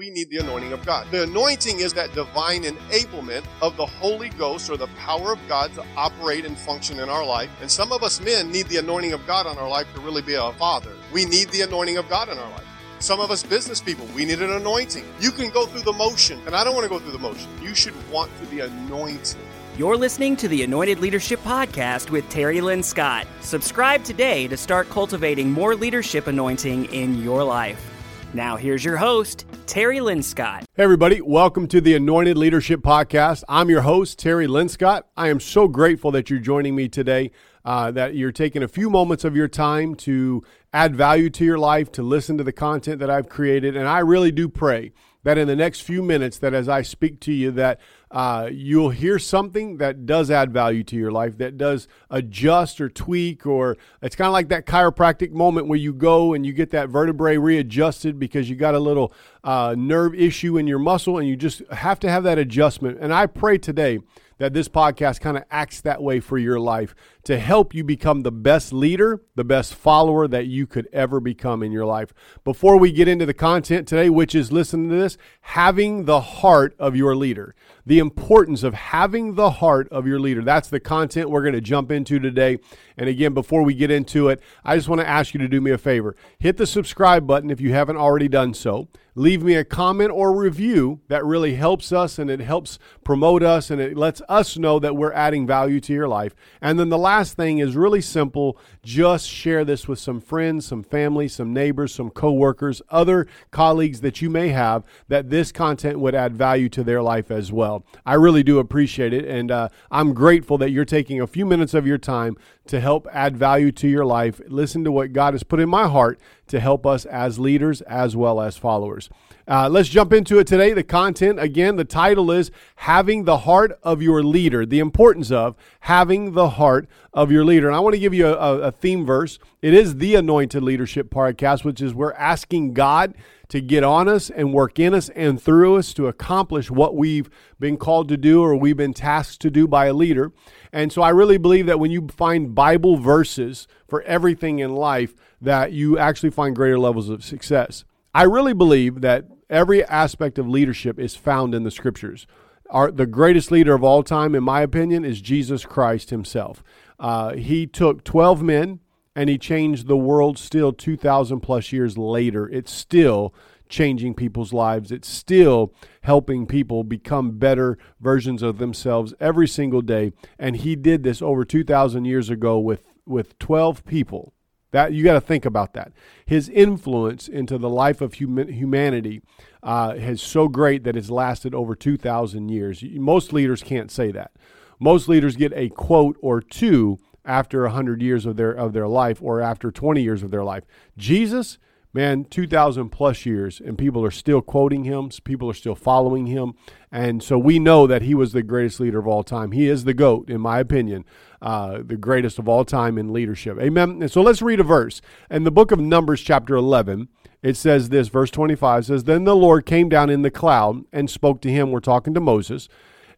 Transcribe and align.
we 0.00 0.08
need 0.08 0.30
the 0.30 0.38
anointing 0.38 0.72
of 0.72 0.82
God. 0.86 1.06
The 1.10 1.24
anointing 1.24 1.80
is 1.80 1.92
that 1.92 2.14
divine 2.14 2.62
enablement 2.62 3.44
of 3.60 3.76
the 3.76 3.84
Holy 3.84 4.30
Ghost 4.30 4.70
or 4.70 4.78
the 4.78 4.86
power 4.96 5.30
of 5.30 5.38
God 5.46 5.74
to 5.74 5.84
operate 5.94 6.46
and 6.46 6.56
function 6.56 7.00
in 7.00 7.10
our 7.10 7.22
life. 7.22 7.50
And 7.60 7.70
some 7.70 7.92
of 7.92 8.02
us 8.02 8.18
men 8.18 8.50
need 8.50 8.64
the 8.68 8.78
anointing 8.78 9.12
of 9.12 9.26
God 9.26 9.46
on 9.46 9.58
our 9.58 9.68
life 9.68 9.86
to 9.92 10.00
really 10.00 10.22
be 10.22 10.32
a 10.36 10.52
father. 10.52 10.92
We 11.12 11.26
need 11.26 11.50
the 11.50 11.60
anointing 11.60 11.98
of 11.98 12.08
God 12.08 12.30
in 12.30 12.38
our 12.38 12.50
life. 12.52 12.64
Some 13.00 13.20
of 13.20 13.30
us 13.30 13.42
business 13.42 13.82
people, 13.82 14.06
we 14.14 14.24
need 14.24 14.40
an 14.40 14.52
anointing. 14.52 15.04
You 15.20 15.30
can 15.32 15.50
go 15.50 15.66
through 15.66 15.82
the 15.82 15.92
motion, 15.92 16.40
and 16.46 16.56
I 16.56 16.64
don't 16.64 16.74
want 16.74 16.84
to 16.84 16.88
go 16.88 16.98
through 16.98 17.12
the 17.12 17.18
motion. 17.18 17.50
You 17.60 17.74
should 17.74 17.94
want 18.10 18.30
to 18.40 18.46
be 18.46 18.60
anointed. 18.60 19.36
You're 19.76 19.98
listening 19.98 20.34
to 20.36 20.48
the 20.48 20.62
Anointed 20.62 21.00
Leadership 21.00 21.40
Podcast 21.40 22.08
with 22.08 22.26
Terry 22.30 22.60
Linscott. 22.60 23.26
Subscribe 23.42 24.02
today 24.04 24.48
to 24.48 24.56
start 24.56 24.88
cultivating 24.88 25.52
more 25.52 25.74
leadership 25.74 26.26
anointing 26.26 26.86
in 26.86 27.22
your 27.22 27.44
life. 27.44 27.89
Now, 28.32 28.56
here's 28.56 28.84
your 28.84 28.96
host, 28.96 29.44
Terry 29.66 29.98
Linscott. 29.98 30.60
Hey, 30.74 30.84
everybody, 30.84 31.20
welcome 31.20 31.66
to 31.66 31.80
the 31.80 31.96
Anointed 31.96 32.36
Leadership 32.36 32.80
Podcast. 32.80 33.42
I'm 33.48 33.68
your 33.68 33.80
host, 33.80 34.20
Terry 34.20 34.46
Linscott. 34.46 35.02
I 35.16 35.30
am 35.30 35.40
so 35.40 35.66
grateful 35.66 36.12
that 36.12 36.30
you're 36.30 36.38
joining 36.38 36.76
me 36.76 36.88
today, 36.88 37.32
uh, 37.64 37.90
that 37.90 38.14
you're 38.14 38.30
taking 38.30 38.62
a 38.62 38.68
few 38.68 38.88
moments 38.88 39.24
of 39.24 39.34
your 39.34 39.48
time 39.48 39.96
to 39.96 40.44
add 40.72 40.94
value 40.94 41.28
to 41.30 41.44
your 41.44 41.58
life, 41.58 41.90
to 41.90 42.04
listen 42.04 42.38
to 42.38 42.44
the 42.44 42.52
content 42.52 43.00
that 43.00 43.10
I've 43.10 43.28
created. 43.28 43.76
And 43.76 43.88
I 43.88 43.98
really 43.98 44.30
do 44.30 44.48
pray 44.48 44.92
that 45.22 45.38
in 45.38 45.46
the 45.46 45.56
next 45.56 45.80
few 45.80 46.02
minutes 46.02 46.38
that 46.38 46.54
as 46.54 46.68
I 46.68 46.82
speak 46.82 47.20
to 47.20 47.32
you 47.32 47.50
that 47.52 47.80
uh, 48.10 48.48
you'll 48.50 48.90
hear 48.90 49.18
something 49.18 49.76
that 49.76 50.06
does 50.06 50.30
add 50.30 50.52
value 50.52 50.82
to 50.84 50.96
your 50.96 51.12
life, 51.12 51.38
that 51.38 51.56
does 51.56 51.86
adjust 52.08 52.80
or 52.80 52.88
tweak, 52.88 53.46
or 53.46 53.76
it's 54.02 54.16
kind 54.16 54.26
of 54.26 54.32
like 54.32 54.48
that 54.48 54.66
chiropractic 54.66 55.30
moment 55.30 55.68
where 55.68 55.78
you 55.78 55.92
go 55.92 56.32
and 56.32 56.44
you 56.44 56.52
get 56.52 56.70
that 56.70 56.88
vertebrae 56.88 57.36
readjusted 57.36 58.18
because 58.18 58.48
you 58.48 58.56
got 58.56 58.74
a 58.74 58.80
little 58.80 59.12
uh, 59.44 59.74
nerve 59.76 60.14
issue 60.14 60.56
in 60.56 60.66
your 60.66 60.78
muscle 60.78 61.18
and 61.18 61.28
you 61.28 61.36
just 61.36 61.62
have 61.70 62.00
to 62.00 62.10
have 62.10 62.24
that 62.24 62.38
adjustment. 62.38 62.98
And 63.00 63.12
I 63.12 63.26
pray 63.26 63.58
today 63.58 64.00
that 64.40 64.54
this 64.54 64.68
podcast 64.68 65.20
kind 65.20 65.36
of 65.36 65.44
acts 65.50 65.82
that 65.82 66.02
way 66.02 66.18
for 66.18 66.38
your 66.38 66.58
life 66.58 66.94
to 67.24 67.38
help 67.38 67.74
you 67.74 67.84
become 67.84 68.22
the 68.22 68.32
best 68.32 68.72
leader, 68.72 69.20
the 69.34 69.44
best 69.44 69.74
follower 69.74 70.26
that 70.26 70.46
you 70.46 70.66
could 70.66 70.88
ever 70.94 71.20
become 71.20 71.62
in 71.62 71.70
your 71.70 71.84
life. 71.84 72.14
Before 72.42 72.78
we 72.78 72.90
get 72.90 73.06
into 73.06 73.26
the 73.26 73.34
content 73.34 73.86
today, 73.86 74.08
which 74.08 74.34
is 74.34 74.50
listen 74.50 74.88
to 74.88 74.96
this, 74.96 75.18
having 75.42 76.06
the 76.06 76.20
heart 76.22 76.74
of 76.78 76.96
your 76.96 77.14
leader. 77.14 77.54
The 77.90 77.98
importance 77.98 78.62
of 78.62 78.72
having 78.72 79.34
the 79.34 79.50
heart 79.50 79.88
of 79.88 80.06
your 80.06 80.20
leader. 80.20 80.44
That's 80.44 80.68
the 80.68 80.78
content 80.78 81.28
we're 81.28 81.42
going 81.42 81.54
to 81.54 81.60
jump 81.60 81.90
into 81.90 82.20
today. 82.20 82.60
And 82.96 83.08
again, 83.08 83.34
before 83.34 83.64
we 83.64 83.74
get 83.74 83.90
into 83.90 84.28
it, 84.28 84.40
I 84.64 84.76
just 84.76 84.88
want 84.88 85.00
to 85.00 85.08
ask 85.08 85.34
you 85.34 85.40
to 85.40 85.48
do 85.48 85.60
me 85.60 85.72
a 85.72 85.76
favor. 85.76 86.14
Hit 86.38 86.56
the 86.56 86.68
subscribe 86.68 87.26
button 87.26 87.50
if 87.50 87.60
you 87.60 87.72
haven't 87.72 87.96
already 87.96 88.28
done 88.28 88.54
so 88.54 88.86
leave 89.14 89.42
me 89.42 89.54
a 89.54 89.64
comment 89.64 90.10
or 90.10 90.34
review. 90.34 91.00
That 91.08 91.24
really 91.24 91.54
helps 91.54 91.92
us 91.92 92.18
and 92.18 92.30
it 92.30 92.40
helps 92.40 92.78
promote 93.04 93.42
us 93.42 93.70
and 93.70 93.80
it 93.80 93.96
lets 93.96 94.22
us 94.28 94.56
know 94.56 94.78
that 94.78 94.96
we're 94.96 95.12
adding 95.12 95.46
value 95.46 95.80
to 95.80 95.92
your 95.92 96.08
life. 96.08 96.34
And 96.60 96.78
then 96.78 96.88
the 96.88 96.98
last 96.98 97.36
thing 97.36 97.58
is 97.58 97.76
really 97.76 98.00
simple 98.00 98.58
just 98.82 99.28
share 99.28 99.64
this 99.64 99.86
with 99.86 99.98
some 99.98 100.20
friends, 100.20 100.66
some 100.66 100.82
family, 100.82 101.28
some 101.28 101.52
neighbors, 101.52 101.94
some 101.94 102.10
coworkers, 102.10 102.80
other 102.88 103.26
colleagues 103.50 104.00
that 104.00 104.22
you 104.22 104.30
may 104.30 104.48
have 104.48 104.84
that 105.08 105.30
this 105.30 105.52
content 105.52 106.00
would 106.00 106.14
add 106.14 106.36
value 106.36 106.68
to 106.70 106.82
their 106.82 107.02
life 107.02 107.30
as 107.30 107.52
well. 107.52 107.84
I 108.06 108.14
really 108.14 108.42
do 108.42 108.58
appreciate 108.58 109.12
it. 109.12 109.24
And 109.24 109.50
uh, 109.50 109.68
I'm 109.90 110.14
grateful 110.14 110.58
that 110.58 110.70
you're 110.70 110.84
taking 110.84 111.20
a 111.20 111.26
few 111.26 111.46
minutes 111.46 111.74
of 111.74 111.86
your 111.86 111.98
time 111.98 112.36
to 112.66 112.80
help 112.80 113.06
add 113.12 113.36
value 113.36 113.72
to 113.72 113.88
your 113.88 114.04
life. 114.04 114.40
Listen 114.46 114.84
to 114.84 114.92
what 114.92 115.12
God 115.12 115.34
has 115.34 115.42
put 115.42 115.60
in 115.60 115.68
my 115.68 115.88
heart 115.88 116.20
to 116.50 116.60
help 116.60 116.86
us 116.86 117.04
as 117.06 117.38
leaders 117.38 117.80
as 117.82 118.14
well 118.14 118.40
as 118.40 118.56
followers. 118.56 119.08
Uh, 119.48 119.68
let's 119.68 119.88
jump 119.88 120.12
into 120.12 120.38
it 120.38 120.46
today. 120.46 120.72
The 120.72 120.84
content, 120.84 121.40
again, 121.40 121.76
the 121.76 121.84
title 121.84 122.30
is 122.30 122.52
Having 122.76 123.24
the 123.24 123.38
Heart 123.38 123.78
of 123.82 124.00
Your 124.00 124.22
Leader, 124.22 124.64
the 124.64 124.78
importance 124.78 125.32
of 125.32 125.56
having 125.80 126.34
the 126.34 126.50
heart 126.50 126.88
of 127.12 127.32
your 127.32 127.44
leader. 127.44 127.66
And 127.66 127.74
I 127.74 127.80
want 127.80 127.94
to 127.94 128.00
give 128.00 128.14
you 128.14 128.28
a, 128.28 128.58
a 128.60 128.70
theme 128.70 129.04
verse. 129.04 129.38
It 129.60 129.74
is 129.74 129.96
the 129.96 130.14
Anointed 130.14 130.62
Leadership 130.62 131.10
Podcast, 131.10 131.64
which 131.64 131.80
is 131.80 131.92
we're 131.94 132.12
asking 132.12 132.74
God 132.74 133.14
to 133.48 133.60
get 133.60 133.82
on 133.82 134.08
us 134.08 134.30
and 134.30 134.54
work 134.54 134.78
in 134.78 134.94
us 134.94 135.08
and 135.10 135.42
through 135.42 135.76
us 135.76 135.92
to 135.94 136.06
accomplish 136.06 136.70
what 136.70 136.94
we've 136.94 137.28
been 137.58 137.76
called 137.76 138.08
to 138.08 138.16
do 138.16 138.42
or 138.42 138.54
we've 138.54 138.76
been 138.76 138.94
tasked 138.94 139.40
to 139.42 139.50
do 139.50 139.66
by 139.66 139.86
a 139.86 139.92
leader. 139.92 140.32
And 140.72 140.92
so 140.92 141.02
I 141.02 141.08
really 141.08 141.38
believe 141.38 141.66
that 141.66 141.80
when 141.80 141.90
you 141.90 142.06
find 142.08 142.54
Bible 142.54 142.96
verses 142.96 143.66
for 143.88 144.02
everything 144.02 144.60
in 144.60 144.76
life, 144.76 145.14
that 145.40 145.72
you 145.72 145.98
actually 145.98 146.30
find 146.30 146.54
greater 146.54 146.78
levels 146.78 147.08
of 147.08 147.24
success. 147.24 147.84
I 148.14 148.24
really 148.24 148.52
believe 148.52 149.00
that 149.00 149.26
every 149.48 149.84
aspect 149.84 150.38
of 150.38 150.48
leadership 150.48 150.98
is 150.98 151.16
found 151.16 151.54
in 151.54 151.64
the 151.64 151.70
scriptures. 151.70 152.26
Our, 152.70 152.90
the 152.90 153.06
greatest 153.06 153.50
leader 153.50 153.74
of 153.74 153.82
all 153.82 154.02
time, 154.02 154.34
in 154.34 154.44
my 154.44 154.62
opinion, 154.62 155.04
is 155.04 155.20
Jesus 155.20 155.64
Christ 155.64 156.10
himself. 156.10 156.62
Uh, 156.98 157.34
he 157.34 157.66
took 157.66 158.04
12 158.04 158.42
men 158.42 158.80
and 159.16 159.28
he 159.28 159.38
changed 159.38 159.86
the 159.86 159.96
world 159.96 160.38
still 160.38 160.72
2,000 160.72 161.40
plus 161.40 161.72
years 161.72 161.98
later. 161.98 162.48
It's 162.48 162.70
still 162.70 163.34
changing 163.68 164.14
people's 164.14 164.52
lives. 164.52 164.92
It's 164.92 165.08
still 165.08 165.72
helping 166.02 166.46
people 166.46 166.84
become 166.84 167.38
better 167.38 167.78
versions 168.00 168.42
of 168.42 168.58
themselves 168.58 169.14
every 169.20 169.48
single 169.48 169.80
day. 169.80 170.12
And 170.38 170.56
he 170.56 170.76
did 170.76 171.02
this 171.02 171.22
over 171.22 171.44
2,000 171.44 172.04
years 172.04 172.30
ago 172.30 172.58
with, 172.58 172.84
with 173.06 173.38
12 173.38 173.84
people. 173.84 174.34
That 174.72 174.92
you 174.92 175.02
got 175.02 175.14
to 175.14 175.20
think 175.20 175.44
about 175.44 175.74
that. 175.74 175.92
His 176.24 176.48
influence 176.48 177.26
into 177.28 177.58
the 177.58 177.68
life 177.68 178.00
of 178.00 178.14
humanity 178.14 179.22
uh, 179.62 179.94
is 179.96 180.22
so 180.22 180.48
great 180.48 180.84
that 180.84 180.96
it's 180.96 181.10
lasted 181.10 181.54
over 181.54 181.74
2,000 181.74 182.48
years. 182.48 182.82
Most 182.82 183.32
leaders 183.32 183.62
can't 183.62 183.90
say 183.90 184.12
that. 184.12 184.30
Most 184.78 185.08
leaders 185.08 185.36
get 185.36 185.52
a 185.54 185.68
quote 185.70 186.16
or 186.20 186.40
two 186.40 186.98
after 187.24 187.62
100 187.62 188.00
years 188.00 188.24
of 188.24 188.36
their 188.36 188.50
of 188.50 188.72
their 188.72 188.88
life 188.88 189.20
or 189.22 189.40
after 189.40 189.70
20 189.70 190.02
years 190.02 190.22
of 190.22 190.30
their 190.30 190.44
life. 190.44 190.64
Jesus 190.96 191.58
man, 191.92 192.24
2,000 192.24 192.90
plus 192.90 193.26
years, 193.26 193.60
and 193.60 193.76
people 193.76 194.04
are 194.04 194.10
still 194.10 194.40
quoting 194.40 194.84
him. 194.84 195.10
People 195.24 195.50
are 195.50 195.54
still 195.54 195.74
following 195.74 196.26
him. 196.26 196.54
And 196.92 197.22
so 197.22 197.38
we 197.38 197.58
know 197.58 197.86
that 197.86 198.02
he 198.02 198.14
was 198.14 198.32
the 198.32 198.42
greatest 198.42 198.80
leader 198.80 198.98
of 198.98 199.06
all 199.06 199.22
time. 199.22 199.52
He 199.52 199.68
is 199.68 199.84
the 199.84 199.94
GOAT, 199.94 200.30
in 200.30 200.40
my 200.40 200.60
opinion, 200.60 201.04
uh, 201.42 201.78
the 201.84 201.96
greatest 201.96 202.38
of 202.38 202.48
all 202.48 202.64
time 202.64 202.98
in 202.98 203.12
leadership. 203.12 203.58
Amen. 203.60 204.02
And 204.02 204.10
so 204.10 204.22
let's 204.22 204.42
read 204.42 204.60
a 204.60 204.64
verse. 204.64 205.00
In 205.30 205.44
the 205.44 205.50
book 205.50 205.72
of 205.72 205.80
Numbers, 205.80 206.20
chapter 206.20 206.54
11, 206.54 207.08
it 207.42 207.56
says 207.56 207.88
this, 207.88 208.08
verse 208.08 208.30
25 208.30 208.86
says, 208.86 209.04
Then 209.04 209.24
the 209.24 209.36
Lord 209.36 209.66
came 209.66 209.88
down 209.88 210.10
in 210.10 210.22
the 210.22 210.30
cloud 210.30 210.84
and 210.92 211.10
spoke 211.10 211.40
to 211.42 211.50
him. 211.50 211.70
We're 211.70 211.80
talking 211.80 212.14
to 212.14 212.20
Moses. 212.20 212.68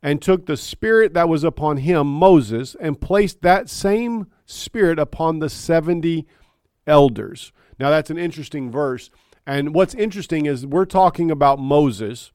And 0.05 0.21
took 0.21 0.47
the 0.47 0.57
spirit 0.57 1.15
that 1.15 1.29
was 1.29 1.45
upon 1.45 1.77
him, 1.77 2.09
Moses, 2.09 2.75
and 2.81 3.01
placed 3.01 3.43
that 3.43 3.71
same 3.71 4.27
spirit 4.47 4.99
upon 4.99 5.39
the 5.39 5.49
70 5.49 6.27
elders. 6.89 7.53
Now, 7.83 7.91
that's 7.91 8.11
an 8.11 8.19
interesting 8.19 8.71
verse. 8.71 9.11
And 9.45 9.75
what's 9.75 9.93
interesting 9.93 10.47
is 10.47 10.65
we're 10.65 10.85
talking 10.85 11.33
about 11.33 11.59
Moses 11.59 12.31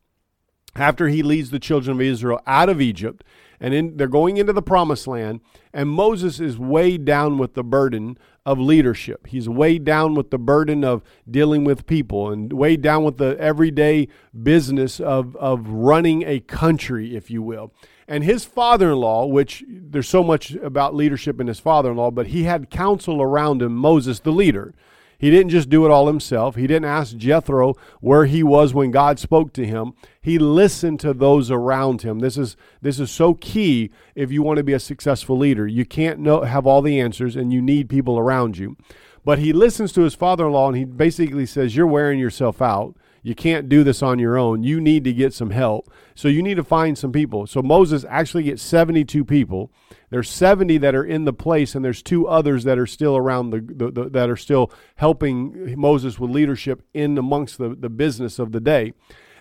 after 0.75 1.07
he 1.07 1.23
leads 1.23 1.51
the 1.51 1.57
children 1.57 1.95
of 1.95 2.01
Israel 2.01 2.41
out 2.45 2.67
of 2.67 2.81
Egypt 2.81 3.23
and 3.61 3.73
in, 3.73 3.95
they're 3.95 4.09
going 4.09 4.35
into 4.35 4.51
the 4.51 4.61
promised 4.61 5.07
land 5.07 5.39
and 5.73 5.87
Moses 5.87 6.41
is 6.41 6.59
weighed 6.59 7.05
down 7.05 7.37
with 7.37 7.53
the 7.53 7.63
burden 7.63 8.17
of 8.45 8.59
leadership. 8.59 9.27
He's 9.27 9.47
weighed 9.47 9.85
down 9.85 10.15
with 10.15 10.31
the 10.31 10.37
burden 10.37 10.83
of 10.83 11.01
dealing 11.31 11.63
with 11.63 11.87
people 11.87 12.29
and 12.29 12.51
weighed 12.51 12.81
down 12.81 13.05
with 13.05 13.15
the 13.15 13.39
everyday 13.39 14.09
business 14.43 14.99
of, 14.99 15.33
of 15.37 15.65
running 15.69 16.23
a 16.23 16.41
country, 16.41 17.15
if 17.15 17.31
you 17.31 17.41
will. 17.41 17.71
And 18.05 18.25
his 18.25 18.43
father 18.43 18.91
in 18.91 18.97
law, 18.97 19.25
which 19.25 19.63
there's 19.65 20.09
so 20.09 20.25
much 20.25 20.55
about 20.55 20.93
leadership 20.93 21.39
in 21.39 21.47
his 21.47 21.61
father 21.61 21.91
in 21.91 21.97
law, 21.97 22.11
but 22.11 22.27
he 22.27 22.43
had 22.43 22.69
counsel 22.69 23.21
around 23.21 23.61
him, 23.61 23.77
Moses 23.77 24.19
the 24.19 24.33
leader. 24.33 24.75
He 25.17 25.31
didn't 25.31 25.49
just 25.49 25.69
do 25.69 25.85
it 25.85 25.91
all 25.91 26.07
himself. 26.07 26.55
He 26.55 26.67
didn't 26.67 26.85
ask 26.85 27.15
Jethro 27.17 27.73
where 28.01 28.25
he 28.25 28.43
was 28.43 28.73
when 28.73 28.91
God 28.91 29.17
spoke 29.17 29.51
to 29.53 29.65
him. 29.65 29.93
He 30.21 30.37
listened 30.37 30.99
to 30.99 31.13
those 31.13 31.49
around 31.49 32.03
him. 32.03 32.19
This 32.19 32.37
is 32.37 32.55
this 32.81 32.99
is 32.99 33.09
so 33.09 33.33
key 33.33 33.89
if 34.13 34.31
you 34.31 34.43
want 34.43 34.57
to 34.57 34.63
be 34.63 34.73
a 34.73 34.79
successful 34.79 35.37
leader. 35.37 35.65
You 35.65 35.85
can't 35.85 36.19
know 36.19 36.41
have 36.41 36.67
all 36.67 36.81
the 36.81 36.99
answers 36.99 37.35
and 37.35 37.51
you 37.51 37.61
need 37.61 37.89
people 37.89 38.19
around 38.19 38.57
you. 38.57 38.77
But 39.25 39.39
he 39.39 39.51
listens 39.53 39.91
to 39.93 40.01
his 40.01 40.15
father-in-law 40.15 40.69
and 40.69 40.77
he 40.77 40.85
basically 40.85 41.45
says 41.45 41.75
you're 41.75 41.87
wearing 41.87 42.19
yourself 42.19 42.61
out. 42.61 42.95
You 43.27 43.35
can't 43.35 43.67
do 43.67 43.83
this 43.83 44.01
on 44.01 44.19
your 44.19 44.37
own. 44.37 44.63
You 44.63 44.79
need 44.79 45.03
to 45.03 45.11
get 45.11 45.33
some 45.33 45.49
help. 45.49 45.91
So 46.15 46.29
you 46.29 46.41
need 46.41 46.55
to 46.55 46.63
find 46.63 46.97
some 46.97 47.11
people. 47.11 47.45
So 47.45 47.61
Moses 47.61 48.05
actually 48.07 48.43
gets 48.43 48.63
72 48.63 49.25
people. 49.25 49.69
There's 50.09 50.29
70 50.29 50.77
that 50.77 50.95
are 50.95 51.03
in 51.03 51.25
the 51.25 51.33
place, 51.33 51.75
and 51.75 51.83
there's 51.83 52.01
two 52.01 52.25
others 52.25 52.63
that 52.63 52.79
are 52.79 52.87
still 52.87 53.17
around 53.17 53.49
the, 53.49 53.59
the, 53.59 53.91
the 53.91 54.09
that 54.11 54.29
are 54.29 54.37
still 54.37 54.71
helping 54.95 55.77
Moses 55.77 56.17
with 56.17 56.31
leadership 56.31 56.83
in 56.93 57.17
amongst 57.17 57.57
the, 57.57 57.75
the 57.77 57.89
business 57.89 58.39
of 58.39 58.53
the 58.53 58.61
day. 58.61 58.93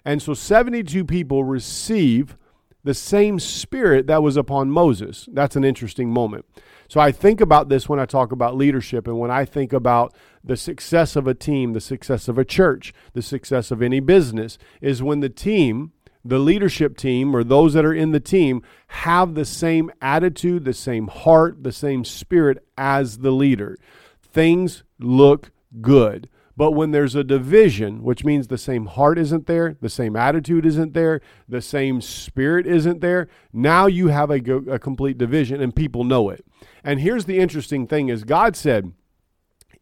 And 0.04 0.20
so 0.20 0.34
72 0.34 1.04
people 1.04 1.44
receive 1.44 2.36
the 2.82 2.92
same 2.92 3.38
spirit 3.38 4.08
that 4.08 4.20
was 4.20 4.36
upon 4.36 4.68
Moses. 4.68 5.28
That's 5.32 5.54
an 5.54 5.62
interesting 5.62 6.10
moment. 6.10 6.44
So 6.88 7.00
I 7.00 7.12
think 7.12 7.40
about 7.40 7.68
this 7.68 7.88
when 7.88 7.98
I 7.98 8.06
talk 8.06 8.32
about 8.32 8.56
leadership 8.56 9.06
and 9.06 9.18
when 9.18 9.30
I 9.30 9.44
think 9.44 9.72
about 9.72 10.14
the 10.44 10.56
success 10.56 11.16
of 11.16 11.26
a 11.26 11.34
team, 11.34 11.72
the 11.72 11.80
success 11.80 12.28
of 12.28 12.38
a 12.38 12.44
church, 12.44 12.92
the 13.12 13.22
success 13.22 13.70
of 13.70 13.82
any 13.82 14.00
business 14.00 14.58
is 14.80 15.02
when 15.02 15.20
the 15.20 15.28
team, 15.28 15.92
the 16.24 16.38
leadership 16.38 16.96
team, 16.96 17.34
or 17.34 17.42
those 17.42 17.74
that 17.74 17.84
are 17.84 17.94
in 17.94 18.12
the 18.12 18.20
team 18.20 18.62
have 18.88 19.34
the 19.34 19.44
same 19.44 19.90
attitude, 20.00 20.64
the 20.64 20.72
same 20.72 21.08
heart, 21.08 21.62
the 21.62 21.72
same 21.72 22.04
spirit 22.04 22.64
as 22.78 23.18
the 23.18 23.32
leader. 23.32 23.76
Things 24.22 24.84
look 24.98 25.50
good. 25.80 26.28
But 26.56 26.72
when 26.72 26.90
there's 26.90 27.14
a 27.14 27.22
division, 27.22 28.02
which 28.02 28.24
means 28.24 28.46
the 28.46 28.56
same 28.56 28.86
heart 28.86 29.18
isn't 29.18 29.46
there, 29.46 29.76
the 29.80 29.90
same 29.90 30.16
attitude 30.16 30.64
isn't 30.64 30.94
there, 30.94 31.20
the 31.46 31.60
same 31.60 32.00
spirit 32.00 32.66
isn't 32.66 33.00
there, 33.00 33.28
now 33.52 33.86
you 33.86 34.08
have 34.08 34.30
a, 34.30 34.40
a 34.70 34.78
complete 34.78 35.18
division 35.18 35.60
and 35.60 35.76
people 35.76 36.02
know 36.02 36.30
it. 36.30 36.46
And 36.82 37.00
here's 37.00 37.26
the 37.26 37.38
interesting 37.38 37.86
thing 37.86 38.08
is 38.08 38.24
God 38.24 38.56
said, 38.56 38.92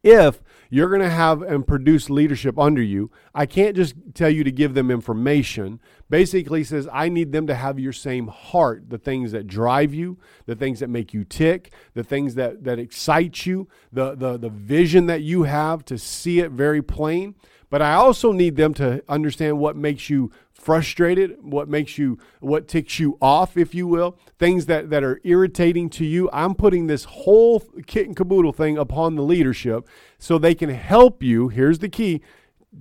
if 0.02 0.42
you're 0.68 0.88
going 0.88 1.00
to 1.00 1.08
have 1.08 1.40
and 1.40 1.66
produce 1.66 2.10
leadership 2.10 2.58
under 2.58 2.82
you, 2.82 3.10
I 3.34 3.46
can't 3.46 3.76
just 3.76 3.94
tell 4.12 4.28
you 4.28 4.44
to 4.44 4.52
give 4.52 4.74
them 4.74 4.90
information. 4.90 5.80
Basically, 6.10 6.64
says 6.64 6.88
I 6.92 7.08
need 7.08 7.32
them 7.32 7.46
to 7.46 7.54
have 7.54 7.78
your 7.78 7.92
same 7.92 8.28
heart, 8.28 8.90
the 8.90 8.98
things 8.98 9.32
that 9.32 9.46
drive 9.46 9.94
you, 9.94 10.18
the 10.46 10.54
things 10.54 10.80
that 10.80 10.88
make 10.88 11.14
you 11.14 11.24
tick, 11.24 11.72
the 11.94 12.04
things 12.04 12.34
that 12.34 12.64
that 12.64 12.78
excite 12.78 13.46
you, 13.46 13.68
the 13.92 14.14
the 14.14 14.36
the 14.36 14.50
vision 14.50 15.06
that 15.06 15.22
you 15.22 15.44
have 15.44 15.84
to 15.86 15.98
see 15.98 16.40
it 16.40 16.50
very 16.50 16.82
plain. 16.82 17.34
But 17.70 17.82
I 17.82 17.94
also 17.94 18.30
need 18.30 18.54
them 18.54 18.72
to 18.74 19.02
understand 19.08 19.58
what 19.58 19.76
makes 19.76 20.08
you 20.08 20.30
frustrated, 20.52 21.36
what 21.42 21.68
makes 21.68 21.98
you, 21.98 22.18
what 22.40 22.68
ticks 22.68 22.98
you 22.98 23.18
off, 23.20 23.56
if 23.56 23.74
you 23.74 23.86
will, 23.86 24.16
things 24.38 24.66
that, 24.66 24.90
that 24.90 25.02
are 25.02 25.20
irritating 25.24 25.90
to 25.90 26.04
you. 26.04 26.30
I'm 26.32 26.54
putting 26.54 26.86
this 26.86 27.04
whole 27.04 27.60
kit 27.86 28.06
and 28.06 28.16
caboodle 28.16 28.52
thing 28.52 28.78
upon 28.78 29.16
the 29.16 29.22
leadership 29.22 29.88
so 30.18 30.38
they 30.38 30.54
can 30.54 30.70
help 30.70 31.22
you. 31.22 31.48
Here's 31.48 31.80
the 31.80 31.88
key 31.88 32.22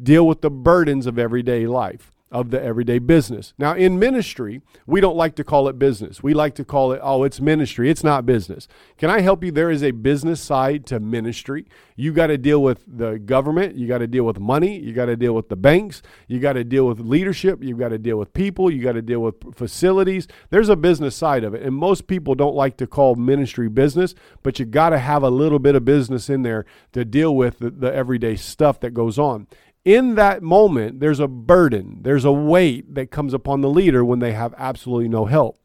deal 0.01 0.25
with 0.25 0.41
the 0.41 0.49
burdens 0.49 1.05
of 1.05 1.19
everyday 1.19 1.67
life 1.67 2.12
of 2.33 2.50
the 2.50 2.62
everyday 2.62 2.97
business. 2.97 3.53
Now, 3.59 3.75
in 3.75 4.00
ministry, 4.00 4.62
we 4.88 5.00
don't 5.00 5.15
like 5.15 5.35
to 5.35 5.44
call 5.44 5.68
it 5.68 5.77
business. 5.77 6.24
We 6.24 6.33
like 6.33 6.56
to 6.56 6.65
call 6.65 6.91
it, 6.91 7.00
oh, 7.03 7.24
it's 7.24 7.39
ministry. 7.39 7.91
It's 7.91 8.03
not 8.03 8.25
business. 8.25 8.68
Can 8.97 9.12
I 9.12 9.21
help 9.21 9.44
you? 9.44 9.51
There 9.51 9.69
is 9.69 9.83
a 9.83 9.91
business 9.91 10.41
side 10.41 10.88
to 10.88 11.00
ministry. 11.00 11.68
You 11.95 12.12
got 12.12 12.27
to 12.27 12.39
deal 12.39 12.63
with 12.63 12.83
the 12.88 13.19
government. 13.19 13.75
You 13.75 13.88
got 13.88 14.00
to 14.00 14.07
deal 14.07 14.24
with 14.24 14.39
money. 14.39 14.80
You 14.80 14.94
got 14.94 15.06
to 15.06 15.15
deal 15.15 15.33
with 15.33 15.50
the 15.50 15.56
banks. 15.56 16.01
You 16.27 16.39
got 16.39 16.53
to 16.53 16.63
deal 16.63 16.88
with 16.88 17.00
leadership. 17.00 17.63
You 17.63 17.77
got 17.77 17.89
to 17.89 18.00
deal 18.00 18.18
with 18.18 18.33
people. 18.33 18.71
You 18.71 18.81
got 18.81 18.94
to 18.94 19.03
deal 19.03 19.21
with 19.21 19.56
facilities. 19.56 20.27
There's 20.50 20.69
a 20.69 20.75
business 20.75 21.15
side 21.15 21.44
of 21.44 21.53
it. 21.53 21.62
And 21.62 21.75
most 21.75 22.07
people 22.07 22.33
don't 22.33 22.56
like 22.56 22.77
to 22.77 22.88
call 22.88 23.13
ministry 23.13 23.69
business, 23.69 24.15
but 24.41 24.57
you 24.57 24.65
got 24.65 24.89
to 24.89 24.97
have 24.97 25.21
a 25.21 25.30
little 25.30 25.59
bit 25.59 25.75
of 25.75 25.85
business 25.85 26.31
in 26.31 26.41
there 26.41 26.65
to 26.94 27.06
deal 27.06 27.35
with 27.35 27.59
the, 27.59 27.69
the 27.69 27.94
everyday 27.94 28.35
stuff 28.35 28.80
that 28.80 28.95
goes 28.95 29.19
on 29.19 29.47
in 29.85 30.15
that 30.15 30.41
moment, 30.41 31.00
there's 31.00 31.19
a 31.19 31.27
burden, 31.27 32.00
there's 32.01 32.25
a 32.25 32.31
weight 32.31 32.95
that 32.95 33.12
comes 33.12 33.33
upon 33.33 33.62
the 33.62 33.69
leader 33.69 34.03
when 34.03 34.19
they 34.19 34.31
have 34.31 34.53
absolutely 34.57 35.09
no 35.09 35.25
help. 35.25 35.57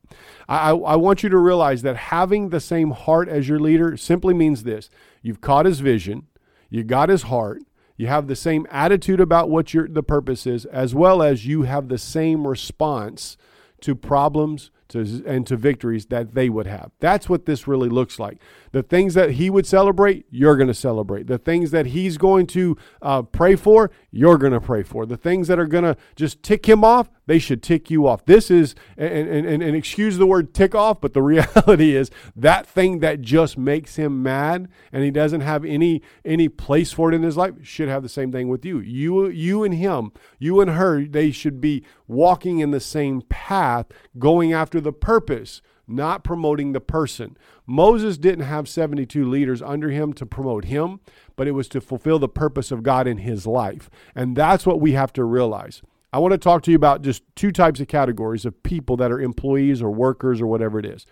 I, 0.48 0.70
I, 0.70 0.96
want 0.96 1.22
you 1.22 1.28
to 1.28 1.36
realize 1.36 1.82
that 1.82 1.96
having 1.96 2.48
the 2.48 2.60
same 2.60 2.92
heart 2.92 3.28
as 3.28 3.48
your 3.48 3.60
leader 3.60 3.96
simply 3.98 4.32
means 4.32 4.62
this 4.62 4.88
you've 5.20 5.42
caught 5.42 5.66
his 5.66 5.80
vision, 5.80 6.26
you 6.70 6.82
got 6.82 7.10
his 7.10 7.24
heart, 7.24 7.62
you 7.98 8.06
have 8.06 8.26
the 8.26 8.36
same 8.36 8.66
attitude 8.70 9.20
about 9.20 9.50
what 9.50 9.74
your, 9.74 9.86
the 9.86 10.02
purpose 10.02 10.46
is, 10.46 10.64
as 10.66 10.94
well 10.94 11.22
as 11.22 11.46
you 11.46 11.62
have 11.62 11.88
the 11.88 11.98
same 11.98 12.46
response 12.46 13.36
to 13.82 13.94
problems, 13.94 14.70
to, 14.88 15.22
and 15.26 15.46
to 15.46 15.56
victories 15.56 16.06
that 16.06 16.34
they 16.34 16.48
would 16.48 16.66
have. 16.66 16.90
That's 17.00 17.28
what 17.28 17.44
this 17.44 17.68
really 17.68 17.88
looks 17.90 18.18
like. 18.18 18.38
The 18.72 18.82
things 18.82 19.14
that 19.14 19.32
he 19.32 19.50
would 19.50 19.66
celebrate, 19.66 20.26
you're 20.30 20.56
going 20.56 20.68
to 20.68 20.74
celebrate. 20.74 21.26
The 21.26 21.38
things 21.38 21.70
that 21.70 21.86
he's 21.86 22.18
going 22.18 22.46
to 22.48 22.76
uh, 23.02 23.22
pray 23.22 23.56
for, 23.56 23.90
you're 24.10 24.38
going 24.38 24.52
to 24.52 24.60
pray 24.60 24.82
for. 24.82 25.06
The 25.06 25.16
things 25.16 25.48
that 25.48 25.58
are 25.58 25.66
going 25.66 25.84
to 25.84 25.96
just 26.16 26.42
tick 26.42 26.68
him 26.68 26.84
off, 26.84 27.10
they 27.26 27.38
should 27.38 27.62
tick 27.62 27.90
you 27.90 28.06
off. 28.06 28.24
This 28.24 28.50
is, 28.50 28.74
and, 28.96 29.28
and, 29.28 29.62
and 29.62 29.76
excuse 29.76 30.16
the 30.16 30.26
word 30.26 30.54
tick 30.54 30.74
off, 30.74 31.00
but 31.00 31.14
the 31.14 31.22
reality 31.28 31.94
is 31.94 32.10
that 32.34 32.66
thing 32.66 33.00
that 33.00 33.20
just 33.20 33.58
makes 33.58 33.96
him 33.96 34.22
mad 34.22 34.68
and 34.92 35.04
he 35.04 35.10
doesn't 35.10 35.42
have 35.42 35.64
any 35.64 36.02
any 36.24 36.48
place 36.48 36.92
for 36.92 37.12
it 37.12 37.14
in 37.14 37.22
his 37.22 37.36
life 37.36 37.54
should 37.62 37.88
have 37.88 38.02
the 38.02 38.08
same 38.08 38.32
thing 38.32 38.48
with 38.48 38.64
you. 38.64 38.80
You 38.80 39.28
you 39.28 39.62
and 39.62 39.74
him, 39.74 40.12
you 40.38 40.60
and 40.60 40.70
her, 40.70 41.04
they 41.04 41.30
should 41.30 41.60
be 41.60 41.84
walking 42.06 42.60
in 42.60 42.70
the 42.70 42.80
same 42.80 43.22
path, 43.22 43.86
going 44.18 44.52
after 44.52 44.80
the 44.80 44.92
purpose 44.92 45.60
not 45.88 46.22
promoting 46.22 46.72
the 46.72 46.80
person. 46.80 47.36
Moses 47.70 48.16
didn't 48.16 48.46
have 48.46 48.66
72 48.66 49.28
leaders 49.28 49.60
under 49.60 49.90
him 49.90 50.14
to 50.14 50.24
promote 50.24 50.64
him, 50.64 51.00
but 51.36 51.46
it 51.46 51.52
was 51.52 51.68
to 51.68 51.82
fulfill 51.82 52.18
the 52.18 52.26
purpose 52.26 52.70
of 52.70 52.82
God 52.82 53.06
in 53.06 53.18
his 53.18 53.46
life. 53.46 53.90
And 54.14 54.34
that's 54.34 54.64
what 54.64 54.80
we 54.80 54.92
have 54.92 55.12
to 55.12 55.24
realize. 55.24 55.82
I 56.10 56.18
want 56.18 56.32
to 56.32 56.38
talk 56.38 56.62
to 56.62 56.70
you 56.70 56.76
about 56.76 57.02
just 57.02 57.22
two 57.36 57.52
types 57.52 57.78
of 57.78 57.86
categories 57.86 58.46
of 58.46 58.62
people 58.62 58.96
that 58.96 59.12
are 59.12 59.20
employees 59.20 59.82
or 59.82 59.90
workers 59.90 60.40
or 60.40 60.46
whatever 60.46 60.78
it 60.78 60.86
is. 60.86 61.04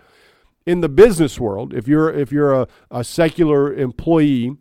In 0.64 0.80
the 0.80 0.88
business 0.88 1.38
world, 1.38 1.74
if 1.74 1.86
you're 1.86 2.10
if 2.10 2.32
you're 2.32 2.54
a, 2.54 2.66
a 2.90 3.04
secular 3.04 3.72
employee, 3.74 4.56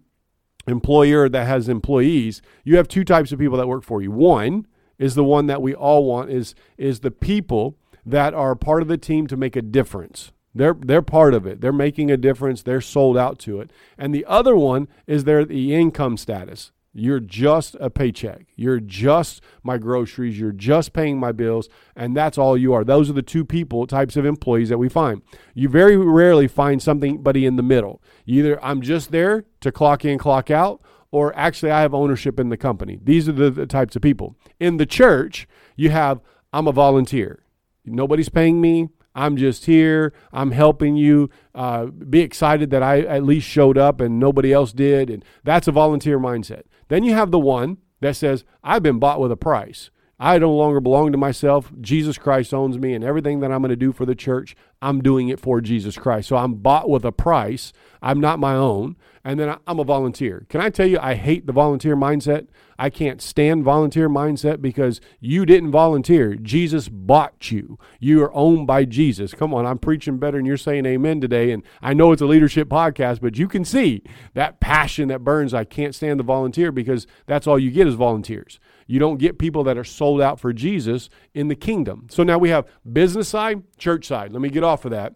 employer 0.68 1.30
that 1.30 1.48
has 1.48 1.70
employees, 1.70 2.42
you 2.66 2.76
have 2.76 2.90
two 2.90 3.06
types 3.06 3.32
of 3.32 3.40
people 3.40 3.58
that 3.58 3.68
work 3.68 3.86
for 3.86 4.02
you. 4.02 4.12
One 4.12 4.68
is 5.00 5.16
the 5.16 5.24
one 5.24 5.48
that 5.48 5.62
we 5.62 5.74
all 5.74 6.04
want 6.04 6.30
is 6.30 6.56
is 6.78 7.00
the 7.00 7.12
people 7.12 7.78
that 8.06 8.34
are 8.34 8.54
part 8.54 8.82
of 8.82 8.90
the 8.90 8.98
team 8.98 9.28
to 9.28 9.38
make 9.38 9.56
a 9.56 9.62
difference. 9.62 10.34
They're, 10.56 10.74
they're 10.74 11.02
part 11.02 11.34
of 11.34 11.46
it. 11.46 11.60
They're 11.60 11.74
making 11.74 12.10
a 12.10 12.18
difference. 12.18 12.64
They're 12.64 12.82
sold 12.82 13.18
out 13.18 13.38
to 13.40 13.60
it. 13.60 13.72
And 13.98 14.16
the 14.16 14.26
other 14.26 14.56
one 14.56 14.88
is 15.06 15.26
their 15.26 15.44
the 15.44 15.76
income 15.76 16.16
status. 16.18 16.72
You're 16.98 17.20
just 17.20 17.76
a 17.82 17.90
paycheck. 17.90 18.48
You're 18.56 18.80
just 18.80 19.42
my 19.64 19.78
groceries. 19.78 20.40
You're 20.40 20.54
just 20.54 20.94
paying 20.94 21.20
my 21.20 21.34
bills. 21.34 21.68
And 21.94 22.16
that's 22.16 22.38
all 22.38 22.58
you 22.58 22.72
are. 22.72 22.86
Those 22.86 23.10
are 23.10 23.14
the 23.14 23.22
two 23.22 23.44
people, 23.44 23.86
types 23.86 24.16
of 24.16 24.26
employees 24.26 24.70
that 24.70 24.78
we 24.78 24.88
find. 24.88 25.22
You 25.54 25.68
very 25.68 25.98
rarely 25.98 26.48
find 26.48 26.82
somebody 26.82 27.46
in 27.46 27.58
the 27.58 27.64
middle. 27.64 28.02
Either 28.26 28.64
I'm 28.64 28.82
just 28.82 29.12
there 29.12 29.44
to 29.60 29.74
clock 29.74 30.06
in, 30.06 30.18
clock 30.18 30.50
out, 30.50 30.82
or 31.12 31.38
actually 31.38 31.72
I 31.72 31.82
have 31.82 31.94
ownership 31.94 32.40
in 32.40 32.48
the 32.48 32.56
company. 32.56 32.98
These 33.04 33.28
are 33.28 33.34
the, 33.34 33.52
the 33.52 33.66
types 33.66 33.98
of 33.98 34.02
people. 34.02 34.38
In 34.62 34.78
the 34.78 34.86
church, 34.86 35.50
you 35.76 35.90
have 35.90 36.22
I'm 36.54 36.68
a 36.68 36.72
volunteer. 36.72 37.44
Nobody's 37.84 38.30
paying 38.30 38.62
me. 38.62 38.88
I'm 39.16 39.38
just 39.38 39.66
here. 39.66 40.14
I'm 40.34 40.52
helping 40.52 40.98
you. 40.98 41.30
Uh, 41.56 41.86
be 41.86 42.20
excited 42.20 42.70
that 42.72 42.84
I 42.84 43.00
at 43.00 43.24
least 43.24 43.48
showed 43.48 43.78
up 43.78 44.02
and 44.02 44.20
nobody 44.20 44.52
else 44.52 44.74
did. 44.74 45.10
And 45.10 45.24
that's 45.44 45.68
a 45.68 45.72
volunteer 45.72 46.20
mindset. 46.20 46.64
Then 46.90 47.04
you 47.04 47.14
have 47.14 47.32
the 47.32 47.40
one 47.40 47.78
that 48.02 48.18
says, 48.18 48.44
I've 48.64 48.84
been 48.84 49.00
bought 49.00 49.22
with 49.22 49.32
a 49.32 49.38
price. 49.38 49.90
I 50.20 50.38
no 50.38 50.54
longer 50.54 50.80
belong 50.80 51.12
to 51.12 51.18
myself. 51.18 51.72
Jesus 51.82 52.18
Christ 52.18 52.54
owns 52.54 52.78
me, 52.78 52.94
and 52.94 53.04
everything 53.04 53.42
that 53.42 53.52
I'm 53.52 53.62
going 53.62 53.70
to 53.70 53.76
do 53.76 53.92
for 53.92 54.06
the 54.06 54.16
church, 54.16 54.56
I'm 54.82 55.02
doing 55.02 55.28
it 55.28 55.40
for 55.40 55.60
Jesus 55.62 55.98
Christ. 55.98 56.30
So 56.30 56.38
I'm 56.38 56.56
bought 56.56 56.90
with 56.90 57.04
a 57.04 57.12
price. 57.12 57.74
I'm 58.02 58.22
not 58.22 58.40
my 58.40 58.56
own. 58.56 58.96
And 59.26 59.40
then 59.40 59.58
I'm 59.66 59.80
a 59.80 59.84
volunteer. 59.84 60.46
Can 60.50 60.62
I 60.62 60.70
tell 60.70 60.86
you, 60.86 61.00
I 61.02 61.16
hate 61.16 61.48
the 61.48 61.52
volunteer 61.52 61.96
mindset. 61.96 62.48
I 62.78 62.92
can't 62.92 63.20
stand 63.20 63.64
volunteer 63.64 64.08
mindset 64.08 64.62
because 64.62 65.02
you 65.20 65.48
didn't 65.48 65.72
volunteer. 65.72 66.36
Jesus 66.36 66.90
bought 66.90 67.50
you. 67.50 67.80
You 68.00 68.24
are 68.24 68.36
owned 68.36 68.68
by 68.68 68.86
Jesus. 68.86 69.34
Come 69.34 69.52
on, 69.52 69.66
I'm 69.66 69.80
preaching 69.80 70.20
better 70.20 70.38
and 70.38 70.46
you're 70.46 70.58
saying 70.58 70.86
amen 70.86 71.22
today. 71.22 71.52
And 71.52 71.64
I 71.82 71.96
know 71.96 72.12
it's 72.12 72.22
a 72.22 72.28
leadership 72.28 72.70
podcast, 72.70 73.20
but 73.20 73.36
you 73.36 73.48
can 73.48 73.66
see 73.66 74.04
that 74.36 74.60
passion 74.60 75.08
that 75.08 75.24
burns. 75.24 75.56
I 75.56 75.64
can't 75.64 75.96
stand 75.96 76.20
the 76.20 76.24
volunteer 76.24 76.72
because 76.72 77.08
that's 77.26 77.48
all 77.48 77.58
you 77.58 77.72
get 77.72 77.88
is 77.88 77.96
volunteers. 77.96 78.60
You 78.88 79.00
don't 79.00 79.18
get 79.18 79.40
people 79.40 79.64
that 79.64 79.78
are 79.78 79.84
sold 79.84 80.22
out 80.22 80.40
for 80.40 80.54
Jesus 80.54 81.10
in 81.34 81.48
the 81.48 81.56
kingdom. 81.56 82.08
So 82.10 82.24
now 82.24 82.38
we 82.38 82.50
have 82.50 82.66
business 82.92 83.28
side, 83.28 83.64
church 83.78 84.06
side. 84.06 84.32
Let 84.32 84.42
me 84.42 84.50
get 84.50 84.64
off 84.64 84.86
of 84.86 84.92
that. 84.92 85.16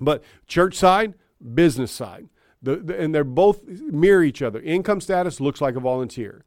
But 0.00 0.22
church 0.46 0.76
side, 0.76 1.14
business 1.54 1.90
side. 1.90 2.28
The, 2.62 2.76
the, 2.76 3.00
and 3.00 3.14
they're 3.14 3.24
both 3.24 3.66
mirror 3.66 4.22
each 4.22 4.40
other. 4.40 4.60
Income 4.60 5.00
status 5.00 5.40
looks 5.40 5.60
like 5.60 5.74
a 5.74 5.80
volunteer. 5.80 6.44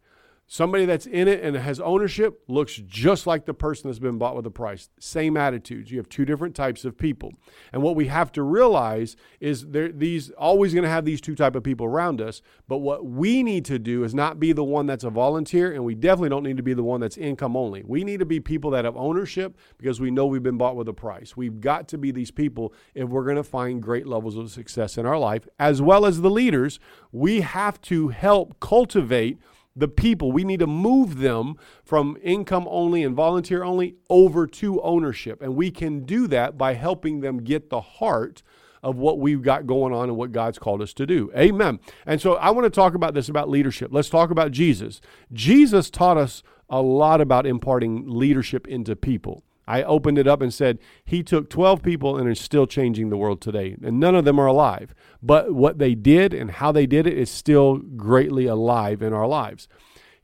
Somebody 0.48 0.86
that's 0.86 1.08
in 1.08 1.28
it 1.28 1.44
and 1.44 1.56
has 1.56 1.80
ownership 1.80 2.44
looks 2.48 2.76
just 2.86 3.26
like 3.26 3.46
the 3.46 3.54
person 3.54 3.90
that's 3.90 3.98
been 3.98 4.20
bought 4.20 4.36
with 4.36 4.46
a 4.46 4.52
price. 4.52 4.90
Same 5.00 5.38
attitudes. 5.38 5.90
You 5.90 5.98
have 5.98 6.08
two 6.08 6.24
different 6.24 6.56
types 6.56 6.86
of 6.86 7.00
people. 7.00 7.34
And 7.74 7.82
what 7.82 7.96
we 7.96 8.06
have 8.08 8.32
to 8.34 8.44
realize 8.44 9.16
is 9.40 9.66
there 9.70 9.92
these 9.92 10.30
always 10.32 10.72
going 10.72 10.84
to 10.84 10.90
have 10.90 11.04
these 11.04 11.20
two 11.20 11.34
type 11.34 11.56
of 11.56 11.64
people 11.64 11.88
around 11.88 12.22
us, 12.22 12.44
but 12.68 12.78
what 12.78 13.04
we 13.04 13.42
need 13.42 13.66
to 13.66 13.80
do 13.80 14.04
is 14.04 14.14
not 14.14 14.40
be 14.40 14.54
the 14.54 14.64
one 14.64 14.86
that's 14.86 15.04
a 15.04 15.10
volunteer 15.10 15.74
and 15.74 15.84
we 15.84 15.96
definitely 15.96 16.30
don't 16.30 16.44
need 16.44 16.58
to 16.58 16.64
be 16.64 16.76
the 16.76 16.84
one 16.84 17.02
that's 17.02 17.18
income 17.18 17.58
only. 17.58 17.82
We 17.84 18.04
need 18.04 18.20
to 18.20 18.26
be 18.26 18.40
people 18.40 18.70
that 18.72 18.86
have 18.86 18.96
ownership 18.96 19.58
because 19.80 20.00
we 20.00 20.12
know 20.12 20.28
we've 20.28 20.44
been 20.44 20.60
bought 20.60 20.76
with 20.76 20.88
a 20.88 20.94
price. 20.94 21.36
We've 21.36 21.60
got 21.60 21.88
to 21.88 21.98
be 21.98 22.12
these 22.12 22.30
people 22.30 22.72
if 22.94 23.10
we're 23.10 23.24
going 23.24 23.36
to 23.38 23.44
find 23.44 23.82
great 23.82 24.06
levels 24.06 24.38
of 24.38 24.52
success 24.52 24.96
in 24.96 25.08
our 25.08 25.18
life 25.18 25.48
as 25.58 25.82
well 25.82 26.06
as 26.06 26.22
the 26.22 26.30
leaders. 26.30 26.80
We 27.12 27.42
have 27.42 27.82
to 27.82 28.10
help 28.10 28.60
cultivate 28.60 29.40
the 29.76 29.88
people. 29.88 30.32
We 30.32 30.44
need 30.44 30.60
to 30.60 30.68
move 30.68 31.18
them 31.20 31.58
from 31.84 32.18
income 32.22 32.68
only 32.70 33.04
and 33.04 33.16
volunteer 33.16 33.64
only 33.64 33.96
over 34.10 34.48
to 34.48 34.82
ownership. 34.82 35.42
And 35.42 35.56
we 35.56 35.72
can 35.72 36.06
do 36.06 36.28
that 36.28 36.58
by 36.58 36.74
helping 36.74 37.20
them 37.20 37.44
get 37.44 37.70
the 37.70 37.82
heart 37.82 38.42
of 38.82 38.98
what 38.98 39.20
we've 39.20 39.42
got 39.42 39.66
going 39.66 39.94
on 39.94 40.10
and 40.10 40.18
what 40.18 40.32
God's 40.32 40.60
called 40.60 40.82
us 40.82 40.94
to 40.94 41.08
do. 41.08 41.32
Amen. 41.36 41.80
And 42.06 42.22
so 42.22 42.36
I 42.36 42.52
want 42.52 42.66
to 42.66 42.70
talk 42.70 42.94
about 42.94 43.16
this 43.16 43.28
about 43.30 43.50
leadership. 43.50 43.90
Let's 43.92 44.10
talk 44.10 44.30
about 44.30 44.52
Jesus. 44.52 45.02
Jesus 45.34 45.90
taught 45.90 46.18
us 46.18 46.44
a 46.70 46.82
lot 46.82 47.20
about 47.20 47.46
imparting 47.46 48.04
leadership 48.08 48.68
into 48.68 48.96
people. 48.96 49.44
I 49.68 49.84
opened 49.84 50.18
it 50.18 50.28
up 50.28 50.42
and 50.42 50.54
said, 50.54 50.80
He 51.04 51.24
took 51.24 51.50
12 51.50 51.82
people 51.82 52.18
and 52.18 52.30
is 52.30 52.40
still 52.40 52.68
changing 52.68 53.10
the 53.10 53.18
world 53.18 53.42
today. 53.42 53.76
And 53.84 54.00
none 54.00 54.16
of 54.16 54.26
them 54.26 54.40
are 54.40 54.46
alive. 54.46 54.94
But 55.22 55.54
what 55.54 55.80
they 55.80 55.96
did 55.96 56.34
and 56.34 56.52
how 56.52 56.72
they 56.72 56.86
did 56.86 57.08
it 57.08 57.18
is 57.18 57.30
still 57.30 57.78
greatly 57.78 58.46
alive 58.46 59.02
in 59.02 59.14
our 59.14 59.28
lives. 59.28 59.68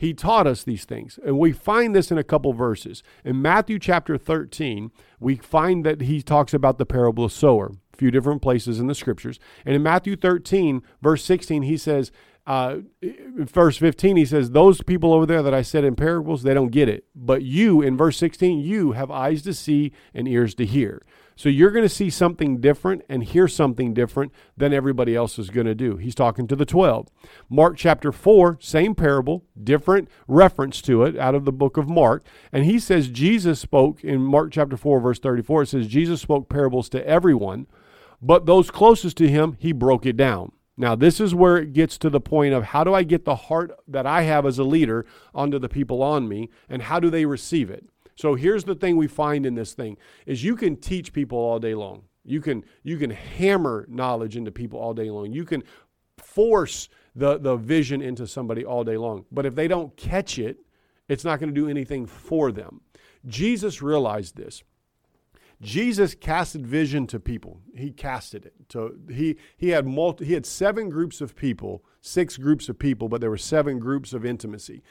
He 0.02 0.16
taught 0.16 0.48
us 0.48 0.64
these 0.64 0.84
things. 0.84 1.20
And 1.24 1.38
we 1.38 1.52
find 1.52 1.96
this 1.96 2.10
in 2.10 2.18
a 2.18 2.24
couple 2.24 2.54
verses. 2.54 3.04
In 3.24 3.40
Matthew 3.40 3.78
chapter 3.78 4.18
13, 4.18 4.90
we 5.20 5.36
find 5.36 5.86
that 5.86 6.02
he 6.02 6.24
talks 6.24 6.56
about 6.56 6.80
the 6.80 6.88
parable 6.88 7.26
of 7.26 7.32
sower, 7.32 7.74
a 7.94 7.98
few 7.98 8.10
different 8.10 8.42
places 8.42 8.80
in 8.80 8.88
the 8.88 8.96
scriptures. 8.96 9.40
And 9.64 9.76
in 9.76 9.84
Matthew 9.84 10.16
13, 10.16 10.82
verse 11.04 11.24
16, 11.24 11.62
he 11.62 11.78
says, 11.78 12.12
uh, 12.48 12.78
verse 13.02 13.78
15, 13.78 14.18
he 14.18 14.26
says, 14.26 14.52
Those 14.52 14.82
people 14.82 15.14
over 15.14 15.26
there 15.26 15.44
that 15.44 15.54
I 15.54 15.62
said 15.62 15.84
in 15.84 15.96
parables, 15.96 16.44
they 16.44 16.54
don't 16.54 16.72
get 16.72 16.90
it. 16.90 17.06
But 17.16 17.44
you, 17.44 17.82
in 17.82 17.96
verse 17.96 18.18
16, 18.18 18.60
you 18.60 18.94
have 18.94 19.12
eyes 19.12 19.42
to 19.44 19.54
see 19.54 19.92
and 20.14 20.28
ears 20.28 20.56
to 20.56 20.66
hear. 20.66 21.04
So 21.36 21.50
you're 21.50 21.72
going 21.72 21.86
to 21.86 21.90
see 21.90 22.10
something 22.10 22.60
different 22.60 23.04
and 23.10 23.24
hear 23.24 23.48
something 23.48 23.94
different 23.94 24.32
than 24.56 24.74
everybody 24.74 25.16
else 25.16 25.40
is 25.40 25.50
going 25.50 25.66
to 25.66 25.74
do. 25.74 25.98
He's 25.98 26.14
talking 26.14 26.48
to 26.48 26.56
the 26.56 26.66
12. 26.66 27.08
Mark 27.50 27.78
chapter 27.78 28.12
4, 28.12 28.58
same 28.60 28.94
parable, 28.94 29.46
different 29.62 30.08
reference 30.28 30.82
to 30.84 31.04
it 31.04 31.18
out 31.18 31.34
of 31.34 31.46
the 31.46 31.52
book 31.52 31.78
of 31.78 31.90
Mark. 31.90 32.24
And 32.52 32.66
he 32.66 32.80
says 32.80 33.08
Jesus 33.08 33.60
spoke 33.60 34.04
in 34.04 34.22
Mark 34.22 34.52
chapter 34.52 34.78
4, 34.78 35.00
verse 35.00 35.20
34, 35.20 35.64
it 35.64 35.70
says 35.70 35.88
Jesus 35.88 36.22
spoke 36.22 36.50
parables 36.50 36.90
to 36.90 37.08
everyone, 37.08 37.66
but 38.22 38.46
those 38.46 38.70
closest 38.70 39.18
to 39.18 39.28
him, 39.28 39.56
he 39.58 39.72
broke 39.72 40.06
it 40.06 40.18
down. 40.18 40.52
Now, 40.82 40.96
this 40.96 41.20
is 41.20 41.36
where 41.36 41.58
it 41.58 41.74
gets 41.74 41.96
to 42.00 42.10
the 42.10 42.20
point 42.20 42.56
of 42.56 42.64
how 42.64 42.84
do 42.84 42.92
I 42.92 43.04
get 43.04 43.24
the 43.24 43.36
heart 43.36 43.72
that 43.88 44.08
I 44.08 44.24
have 44.24 44.48
as 44.48 44.58
a 44.58 44.64
leader 44.64 45.06
onto 45.32 45.60
the 45.60 45.70
people 45.70 46.02
on 46.02 46.28
me, 46.28 46.50
and 46.68 46.82
how 46.82 47.00
do 47.00 47.12
they 47.12 47.24
receive 47.28 47.70
it? 47.70 47.86
So 48.16 48.34
here's 48.34 48.64
the 48.64 48.74
thing 48.74 48.98
we 48.98 49.06
find 49.06 49.46
in 49.46 49.54
this 49.54 49.74
thing 49.74 49.98
is 50.26 50.44
you 50.44 50.56
can 50.56 50.76
teach 50.76 51.14
people 51.14 51.38
all 51.38 51.60
day 51.60 51.76
long. 51.76 52.06
You 52.26 52.42
can 52.42 52.66
you 52.82 52.98
can 52.98 53.12
hammer 53.12 53.86
knowledge 53.90 54.36
into 54.36 54.52
people 54.52 54.80
all 54.80 54.96
day 54.96 55.12
long. 55.12 55.32
You 55.32 55.46
can 55.46 55.62
force 56.18 56.90
the 57.16 57.38
the 57.38 57.58
vision 57.58 58.02
into 58.02 58.26
somebody 58.26 58.66
all 58.66 58.84
day 58.84 58.98
long. 58.98 59.26
But 59.32 59.46
if 59.46 59.54
they 59.54 59.68
don't 59.68 59.96
catch 59.98 60.40
it, 60.40 60.58
it's 61.08 61.24
not 61.24 61.40
going 61.40 61.54
to 61.54 61.62
do 61.62 61.70
anything 61.70 62.08
for 62.08 62.52
them. 62.52 62.82
Jesus 63.28 63.84
realized 63.84 64.36
this. 64.36 64.64
Jesus 65.62 66.16
casted 66.16 66.66
vision 66.66 67.06
to 67.08 67.20
people. 67.20 67.62
He 67.76 67.92
casted 67.92 68.46
it. 68.46 68.54
So 68.72 68.94
he 69.10 69.38
he 69.56 69.70
had 69.70 69.86
multi, 69.86 70.26
he 70.26 70.34
had 70.34 70.46
seven 70.46 70.90
groups 70.90 71.22
of 71.22 71.36
people, 71.36 71.84
six 72.02 72.38
groups 72.38 72.68
of 72.68 72.80
people, 72.80 73.08
but 73.08 73.22
there 73.22 73.30
were 73.30 73.38
seven 73.38 73.80
groups 73.80 74.12
of 74.12 74.26
intimacy. 74.26 74.82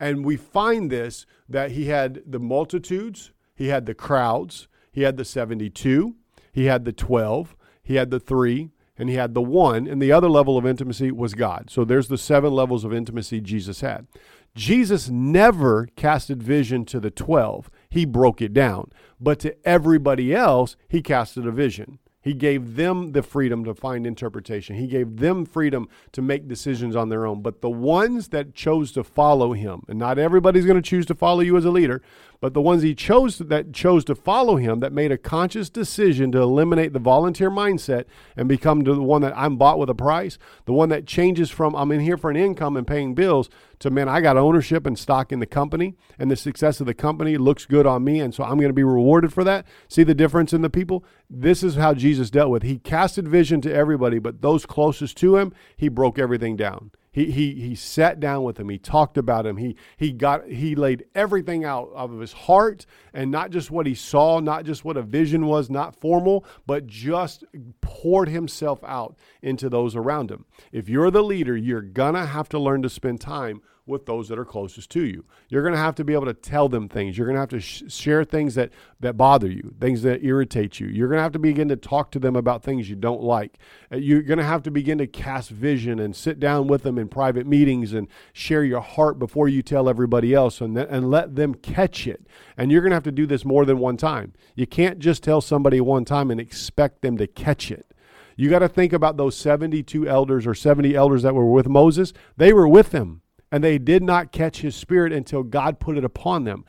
And 0.00 0.24
we 0.24 0.36
find 0.36 0.90
this 0.90 1.26
that 1.48 1.72
he 1.72 1.86
had 1.86 2.22
the 2.26 2.40
multitudes, 2.40 3.32
he 3.54 3.68
had 3.68 3.86
the 3.86 3.94
crowds, 3.94 4.66
he 4.90 5.02
had 5.02 5.16
the 5.16 5.24
72, 5.24 6.16
he 6.52 6.64
had 6.64 6.84
the 6.84 6.92
12, 6.92 7.54
he 7.82 7.96
had 7.96 8.10
the 8.10 8.20
3, 8.20 8.70
and 8.96 9.08
he 9.08 9.16
had 9.16 9.34
the 9.34 9.42
1, 9.42 9.86
and 9.86 10.00
the 10.00 10.12
other 10.12 10.28
level 10.28 10.56
of 10.56 10.64
intimacy 10.64 11.10
was 11.10 11.34
God. 11.34 11.68
So 11.68 11.84
there's 11.84 12.08
the 12.08 12.18
seven 12.18 12.52
levels 12.52 12.84
of 12.84 12.94
intimacy 12.94 13.40
Jesus 13.40 13.80
had. 13.80 14.06
Jesus 14.54 15.10
never 15.10 15.88
casted 15.96 16.42
vision 16.42 16.84
to 16.86 17.00
the 17.00 17.10
12 17.10 17.70
he 17.94 18.04
broke 18.04 18.42
it 18.42 18.52
down. 18.52 18.90
But 19.20 19.38
to 19.40 19.56
everybody 19.64 20.34
else, 20.34 20.74
he 20.88 21.00
casted 21.00 21.46
a 21.46 21.52
vision. 21.52 22.00
He 22.20 22.34
gave 22.34 22.74
them 22.74 23.12
the 23.12 23.22
freedom 23.22 23.64
to 23.64 23.74
find 23.74 24.04
interpretation. 24.04 24.74
He 24.74 24.88
gave 24.88 25.18
them 25.18 25.44
freedom 25.44 25.88
to 26.10 26.20
make 26.20 26.48
decisions 26.48 26.96
on 26.96 27.08
their 27.08 27.24
own. 27.24 27.40
But 27.40 27.60
the 27.60 27.70
ones 27.70 28.28
that 28.28 28.52
chose 28.52 28.90
to 28.92 29.04
follow 29.04 29.52
him, 29.52 29.82
and 29.86 29.96
not 29.96 30.18
everybody's 30.18 30.66
going 30.66 30.82
to 30.82 30.90
choose 30.90 31.06
to 31.06 31.14
follow 31.14 31.38
you 31.40 31.56
as 31.56 31.64
a 31.64 31.70
leader, 31.70 32.02
but 32.44 32.52
the 32.52 32.60
ones 32.60 32.82
he 32.82 32.94
chose 32.94 33.38
that 33.38 33.72
chose 33.72 34.04
to 34.04 34.14
follow 34.14 34.56
him, 34.56 34.80
that 34.80 34.92
made 34.92 35.10
a 35.10 35.16
conscious 35.16 35.70
decision 35.70 36.30
to 36.30 36.42
eliminate 36.42 36.92
the 36.92 36.98
volunteer 36.98 37.50
mindset 37.50 38.04
and 38.36 38.46
become 38.46 38.80
the 38.80 39.00
one 39.00 39.22
that 39.22 39.32
I'm 39.34 39.56
bought 39.56 39.78
with 39.78 39.88
a 39.88 39.94
price, 39.94 40.36
the 40.66 40.74
one 40.74 40.90
that 40.90 41.06
changes 41.06 41.48
from 41.48 41.74
I'm 41.74 41.90
in 41.90 42.00
here 42.00 42.18
for 42.18 42.28
an 42.28 42.36
income 42.36 42.76
and 42.76 42.86
paying 42.86 43.14
bills 43.14 43.48
to 43.78 43.88
man, 43.88 44.10
I 44.10 44.20
got 44.20 44.36
ownership 44.36 44.84
and 44.84 44.98
stock 44.98 45.32
in 45.32 45.40
the 45.40 45.46
company, 45.46 45.96
and 46.18 46.30
the 46.30 46.36
success 46.36 46.80
of 46.80 46.86
the 46.86 46.92
company 46.92 47.38
looks 47.38 47.64
good 47.64 47.86
on 47.86 48.04
me, 48.04 48.20
and 48.20 48.34
so 48.34 48.44
I'm 48.44 48.58
going 48.58 48.68
to 48.68 48.74
be 48.74 48.84
rewarded 48.84 49.32
for 49.32 49.44
that. 49.44 49.66
See 49.88 50.02
the 50.02 50.14
difference 50.14 50.52
in 50.52 50.60
the 50.60 50.68
people? 50.68 51.02
This 51.30 51.62
is 51.62 51.76
how 51.76 51.94
Jesus 51.94 52.28
dealt 52.28 52.50
with. 52.50 52.62
He 52.62 52.78
casted 52.78 53.26
vision 53.26 53.62
to 53.62 53.72
everybody, 53.72 54.18
but 54.18 54.42
those 54.42 54.66
closest 54.66 55.16
to 55.16 55.38
him, 55.38 55.54
he 55.78 55.88
broke 55.88 56.18
everything 56.18 56.56
down. 56.56 56.90
He, 57.14 57.30
he, 57.30 57.54
he 57.54 57.74
sat 57.76 58.18
down 58.18 58.42
with 58.42 58.58
him. 58.58 58.68
He 58.68 58.76
talked 58.76 59.16
about 59.16 59.46
him. 59.46 59.56
He, 59.56 59.76
he, 59.96 60.10
got, 60.10 60.48
he 60.48 60.74
laid 60.74 61.04
everything 61.14 61.64
out 61.64 61.92
of 61.94 62.18
his 62.18 62.32
heart 62.32 62.86
and 63.12 63.30
not 63.30 63.50
just 63.50 63.70
what 63.70 63.86
he 63.86 63.94
saw, 63.94 64.40
not 64.40 64.64
just 64.64 64.84
what 64.84 64.96
a 64.96 65.02
vision 65.02 65.46
was, 65.46 65.70
not 65.70 65.94
formal, 65.94 66.44
but 66.66 66.88
just 66.88 67.44
poured 67.80 68.28
himself 68.28 68.82
out 68.82 69.16
into 69.42 69.68
those 69.68 69.94
around 69.94 70.28
him. 70.28 70.44
If 70.72 70.88
you're 70.88 71.12
the 71.12 71.22
leader, 71.22 71.56
you're 71.56 71.82
going 71.82 72.14
to 72.14 72.26
have 72.26 72.48
to 72.48 72.58
learn 72.58 72.82
to 72.82 72.90
spend 72.90 73.20
time 73.20 73.62
with 73.86 74.06
those 74.06 74.28
that 74.28 74.38
are 74.38 74.46
closest 74.46 74.88
to 74.90 75.04
you. 75.04 75.24
You're 75.50 75.62
going 75.62 75.74
to 75.74 75.80
have 75.80 75.94
to 75.96 76.04
be 76.04 76.14
able 76.14 76.24
to 76.24 76.32
tell 76.32 76.70
them 76.70 76.88
things. 76.88 77.18
You're 77.18 77.26
going 77.26 77.34
to 77.34 77.40
have 77.40 77.50
to 77.50 77.60
sh- 77.60 77.82
share 77.88 78.24
things 78.24 78.54
that, 78.54 78.70
that 79.00 79.18
bother 79.18 79.46
you, 79.46 79.74
things 79.78 80.02
that 80.02 80.24
irritate 80.24 80.80
you. 80.80 80.86
You're 80.86 81.08
going 81.08 81.18
to 81.18 81.22
have 81.22 81.32
to 81.32 81.38
begin 81.38 81.68
to 81.68 81.76
talk 81.76 82.10
to 82.12 82.18
them 82.18 82.34
about 82.34 82.62
things 82.62 82.88
you 82.88 82.96
don't 82.96 83.22
like. 83.22 83.58
Uh, 83.92 83.96
you're 83.96 84.22
going 84.22 84.38
to 84.38 84.44
have 84.44 84.62
to 84.62 84.70
begin 84.70 84.96
to 84.98 85.06
cast 85.06 85.50
vision 85.50 85.98
and 85.98 86.16
sit 86.16 86.40
down 86.40 86.66
with 86.66 86.82
them 86.82 86.96
in 86.96 87.08
private 87.08 87.46
meetings 87.46 87.92
and 87.92 88.08
share 88.32 88.64
your 88.64 88.80
heart 88.80 89.18
before 89.18 89.48
you 89.48 89.60
tell 89.60 89.86
everybody 89.86 90.32
else 90.32 90.62
and, 90.62 90.76
th- 90.76 90.88
and 90.90 91.10
let 91.10 91.36
them 91.36 91.54
catch 91.54 92.06
it. 92.06 92.26
And 92.56 92.72
you're 92.72 92.80
going 92.80 92.92
to 92.92 92.96
have 92.96 93.02
to 93.04 93.12
do 93.12 93.26
this 93.26 93.44
more 93.44 93.66
than 93.66 93.78
one 93.78 93.98
time. 93.98 94.32
You 94.54 94.66
can't 94.66 94.98
just 94.98 95.22
tell 95.22 95.42
somebody 95.42 95.82
one 95.82 96.06
time 96.06 96.30
and 96.30 96.40
expect 96.40 97.02
them 97.02 97.18
to 97.18 97.26
catch 97.26 97.70
it. 97.70 97.92
You 98.34 98.48
got 98.48 98.60
to 98.60 98.68
think 98.68 98.94
about 98.94 99.18
those 99.18 99.36
72 99.36 100.08
elders 100.08 100.46
or 100.46 100.54
70 100.54 100.94
elders 100.94 101.22
that 101.22 101.34
were 101.34 101.50
with 101.50 101.68
Moses. 101.68 102.14
They 102.36 102.52
were 102.52 102.66
with 102.66 102.92
him 102.92 103.20
and 103.54 103.62
they 103.62 103.78
did 103.78 104.02
not 104.02 104.32
catch 104.32 104.62
his 104.62 104.74
spirit 104.74 105.12
until 105.12 105.44
God 105.44 105.78
put 105.78 105.96
it 105.96 106.04
upon 106.04 106.42
them. 106.42 106.64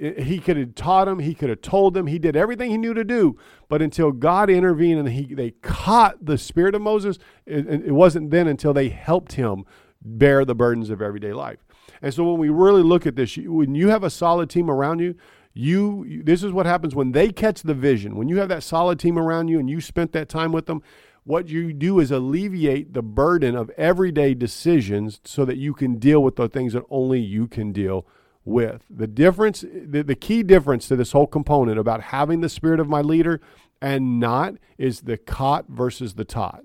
He 0.00 0.38
could 0.38 0.56
have 0.56 0.74
taught 0.74 1.04
them, 1.04 1.18
he 1.18 1.34
could 1.34 1.50
have 1.50 1.60
told 1.60 1.92
them, 1.92 2.06
he 2.06 2.18
did 2.18 2.36
everything 2.36 2.70
he 2.70 2.78
knew 2.78 2.94
to 2.94 3.04
do, 3.04 3.36
but 3.68 3.82
until 3.82 4.12
God 4.12 4.48
intervened 4.48 4.98
and 4.98 5.10
he, 5.10 5.34
they 5.34 5.50
caught 5.50 6.24
the 6.24 6.38
spirit 6.38 6.74
of 6.74 6.80
Moses, 6.80 7.18
it, 7.44 7.68
it 7.68 7.92
wasn't 7.92 8.30
then 8.30 8.48
until 8.48 8.72
they 8.72 8.88
helped 8.88 9.32
him 9.32 9.66
bear 10.00 10.46
the 10.46 10.54
burdens 10.54 10.88
of 10.88 11.02
everyday 11.02 11.34
life. 11.34 11.58
And 12.00 12.14
so 12.14 12.24
when 12.24 12.40
we 12.40 12.48
really 12.48 12.82
look 12.82 13.06
at 13.06 13.14
this, 13.14 13.36
when 13.36 13.74
you 13.74 13.90
have 13.90 14.02
a 14.02 14.08
solid 14.08 14.48
team 14.48 14.70
around 14.70 15.00
you, 15.00 15.16
you 15.52 16.22
this 16.24 16.42
is 16.42 16.50
what 16.50 16.64
happens 16.64 16.94
when 16.94 17.12
they 17.12 17.30
catch 17.30 17.60
the 17.60 17.74
vision. 17.74 18.16
When 18.16 18.30
you 18.30 18.38
have 18.38 18.48
that 18.48 18.62
solid 18.62 18.98
team 18.98 19.18
around 19.18 19.48
you 19.48 19.58
and 19.58 19.68
you 19.68 19.82
spent 19.82 20.12
that 20.12 20.30
time 20.30 20.50
with 20.50 20.64
them, 20.64 20.82
what 21.24 21.48
you 21.48 21.72
do 21.72 22.00
is 22.00 22.10
alleviate 22.10 22.94
the 22.94 23.02
burden 23.02 23.54
of 23.54 23.70
everyday 23.70 24.34
decisions 24.34 25.20
so 25.24 25.44
that 25.44 25.56
you 25.56 25.72
can 25.72 25.98
deal 25.98 26.22
with 26.22 26.36
the 26.36 26.48
things 26.48 26.72
that 26.72 26.84
only 26.90 27.20
you 27.20 27.46
can 27.46 27.72
deal 27.72 28.06
with. 28.44 28.84
The 28.90 29.06
difference, 29.06 29.60
the, 29.60 30.02
the 30.02 30.16
key 30.16 30.42
difference 30.42 30.88
to 30.88 30.96
this 30.96 31.12
whole 31.12 31.28
component 31.28 31.78
about 31.78 32.02
having 32.02 32.40
the 32.40 32.48
spirit 32.48 32.80
of 32.80 32.88
my 32.88 33.00
leader 33.00 33.40
and 33.80 34.18
not 34.18 34.54
is 34.78 35.02
the 35.02 35.16
caught 35.16 35.66
versus 35.68 36.14
the 36.14 36.24
taught. 36.24 36.64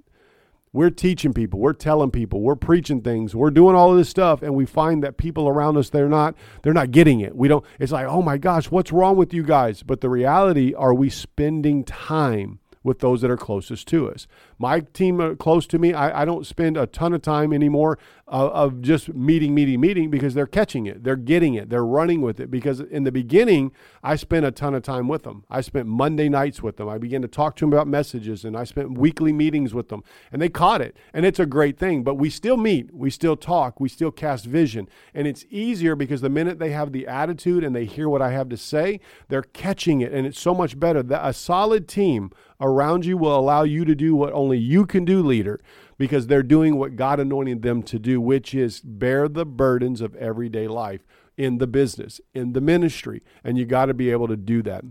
We're 0.74 0.90
teaching 0.90 1.34
people, 1.34 1.60
we're 1.60 1.74
telling 1.74 2.12
people, 2.12 2.42
we're 2.42 2.56
preaching 2.56 3.02
things, 3.02 3.36
we're 3.36 3.52
doing 3.52 3.76
all 3.76 3.92
of 3.92 3.98
this 3.98 4.10
stuff, 4.10 4.42
and 4.42 4.54
we 4.54 4.66
find 4.66 5.04
that 5.04 5.18
people 5.18 5.48
around 5.48 5.78
us 5.78 5.90
they're 5.90 6.10
not 6.10 6.36
they're 6.62 6.74
not 6.74 6.92
getting 6.92 7.20
it. 7.22 7.36
We 7.36 7.48
don't. 7.48 7.66
It's 7.80 7.92
like, 7.92 8.06
oh 8.06 8.22
my 8.22 8.38
gosh, 8.38 8.70
what's 8.70 8.92
wrong 8.92 9.16
with 9.16 9.34
you 9.34 9.44
guys? 9.44 9.82
But 9.82 10.02
the 10.02 10.10
reality, 10.10 10.74
are 10.76 10.94
we 10.94 11.10
spending 11.10 11.84
time? 11.84 12.60
With 12.84 13.00
those 13.00 13.22
that 13.22 13.32
are 13.32 13.38
closest 13.38 13.88
to 13.90 14.10
us. 14.10 14.28
My 14.58 14.82
team 14.82 15.20
uh, 15.20 15.36
close 15.36 15.68
to 15.68 15.80
me, 15.80 15.94
I, 15.94 16.22
I 16.22 16.26
don't 16.26 16.46
spend 16.46 16.78
a 16.78 16.86
ton 16.86 17.14
of 17.14 17.22
time 17.22 17.54
anymore 17.54 17.98
of 18.30 18.82
just 18.82 19.14
meeting, 19.14 19.56
meeting, 19.56 19.80
meeting 19.80 20.10
because 20.10 20.34
they're 20.34 20.46
catching 20.46 20.86
it. 20.86 21.04
They're 21.04 21.16
getting 21.16 21.54
it. 21.54 21.70
They're 21.70 21.86
running 21.86 22.22
with 22.22 22.42
it. 22.42 22.52
Because 22.52 22.82
in 22.82 23.06
the 23.06 23.12
beginning, 23.12 23.72
I 24.04 24.18
spent 24.18 24.46
a 24.46 24.52
ton 24.52 24.76
of 24.76 24.84
time 24.84 25.08
with 25.08 25.24
them. 25.24 25.46
I 25.50 25.62
spent 25.62 25.88
Monday 25.88 26.28
nights 26.28 26.62
with 26.62 26.76
them. 26.76 26.90
I 26.90 26.98
began 26.98 27.22
to 27.22 27.30
talk 27.30 27.56
to 27.58 27.62
them 27.62 27.72
about 27.72 27.88
messages 27.88 28.44
and 28.44 28.58
I 28.58 28.66
spent 28.66 28.98
weekly 28.98 29.32
meetings 29.32 29.74
with 29.74 29.88
them. 29.88 30.04
And 30.32 30.42
they 30.42 30.50
caught 30.50 30.82
it. 30.82 30.98
And 31.14 31.26
it's 31.26 31.40
a 31.40 31.46
great 31.46 31.78
thing. 31.78 32.04
But 32.04 32.16
we 32.16 32.30
still 32.30 32.58
meet, 32.58 32.94
we 32.94 33.10
still 33.10 33.38
talk, 33.38 33.80
we 33.80 33.88
still 33.88 34.12
cast 34.12 34.46
vision. 34.46 34.90
And 35.14 35.26
it's 35.26 35.46
easier 35.50 35.96
because 35.96 36.20
the 36.20 36.30
minute 36.30 36.60
they 36.60 36.72
have 36.72 36.92
the 36.92 37.08
attitude 37.08 37.64
and 37.64 37.74
they 37.74 37.86
hear 37.86 38.10
what 38.10 38.22
I 38.22 38.32
have 38.32 38.50
to 38.50 38.58
say, 38.58 39.00
they're 39.30 39.42
catching 39.42 40.02
it. 40.02 40.12
And 40.12 40.28
it's 40.28 40.40
so 40.40 40.54
much 40.54 40.78
better. 40.78 41.02
That 41.02 41.26
A 41.26 41.32
solid 41.32 41.88
team 41.88 42.32
around 42.60 43.06
you 43.06 43.18
will 43.18 43.38
allow 43.38 43.64
you 43.64 43.86
to 43.86 43.96
do 43.96 44.16
what 44.16 44.34
only 44.34 44.58
you 44.58 44.86
can 44.86 45.06
do, 45.06 45.22
leader, 45.22 45.60
because 45.98 46.28
they're 46.28 46.44
doing 46.44 46.78
what 46.78 46.96
God 46.96 47.20
anointed 47.20 47.62
them 47.62 47.84
to 47.84 48.00
do, 48.00 48.22
which 48.22 48.54
is 48.54 48.80
bear 48.82 49.28
the 49.28 49.46
burdens 49.46 50.02
of 50.02 50.16
everyday 50.16 50.68
life 50.68 51.06
in 51.38 51.58
the 51.58 51.68
business, 51.68 52.22
in 52.34 52.54
the 52.54 52.62
ministry. 52.62 53.24
And 53.44 53.58
you 53.58 53.66
got 53.66 53.86
to 53.86 53.94
be 53.94 54.12
able 54.12 54.28
to 54.28 54.38
do 54.38 54.62
that. 54.64 54.84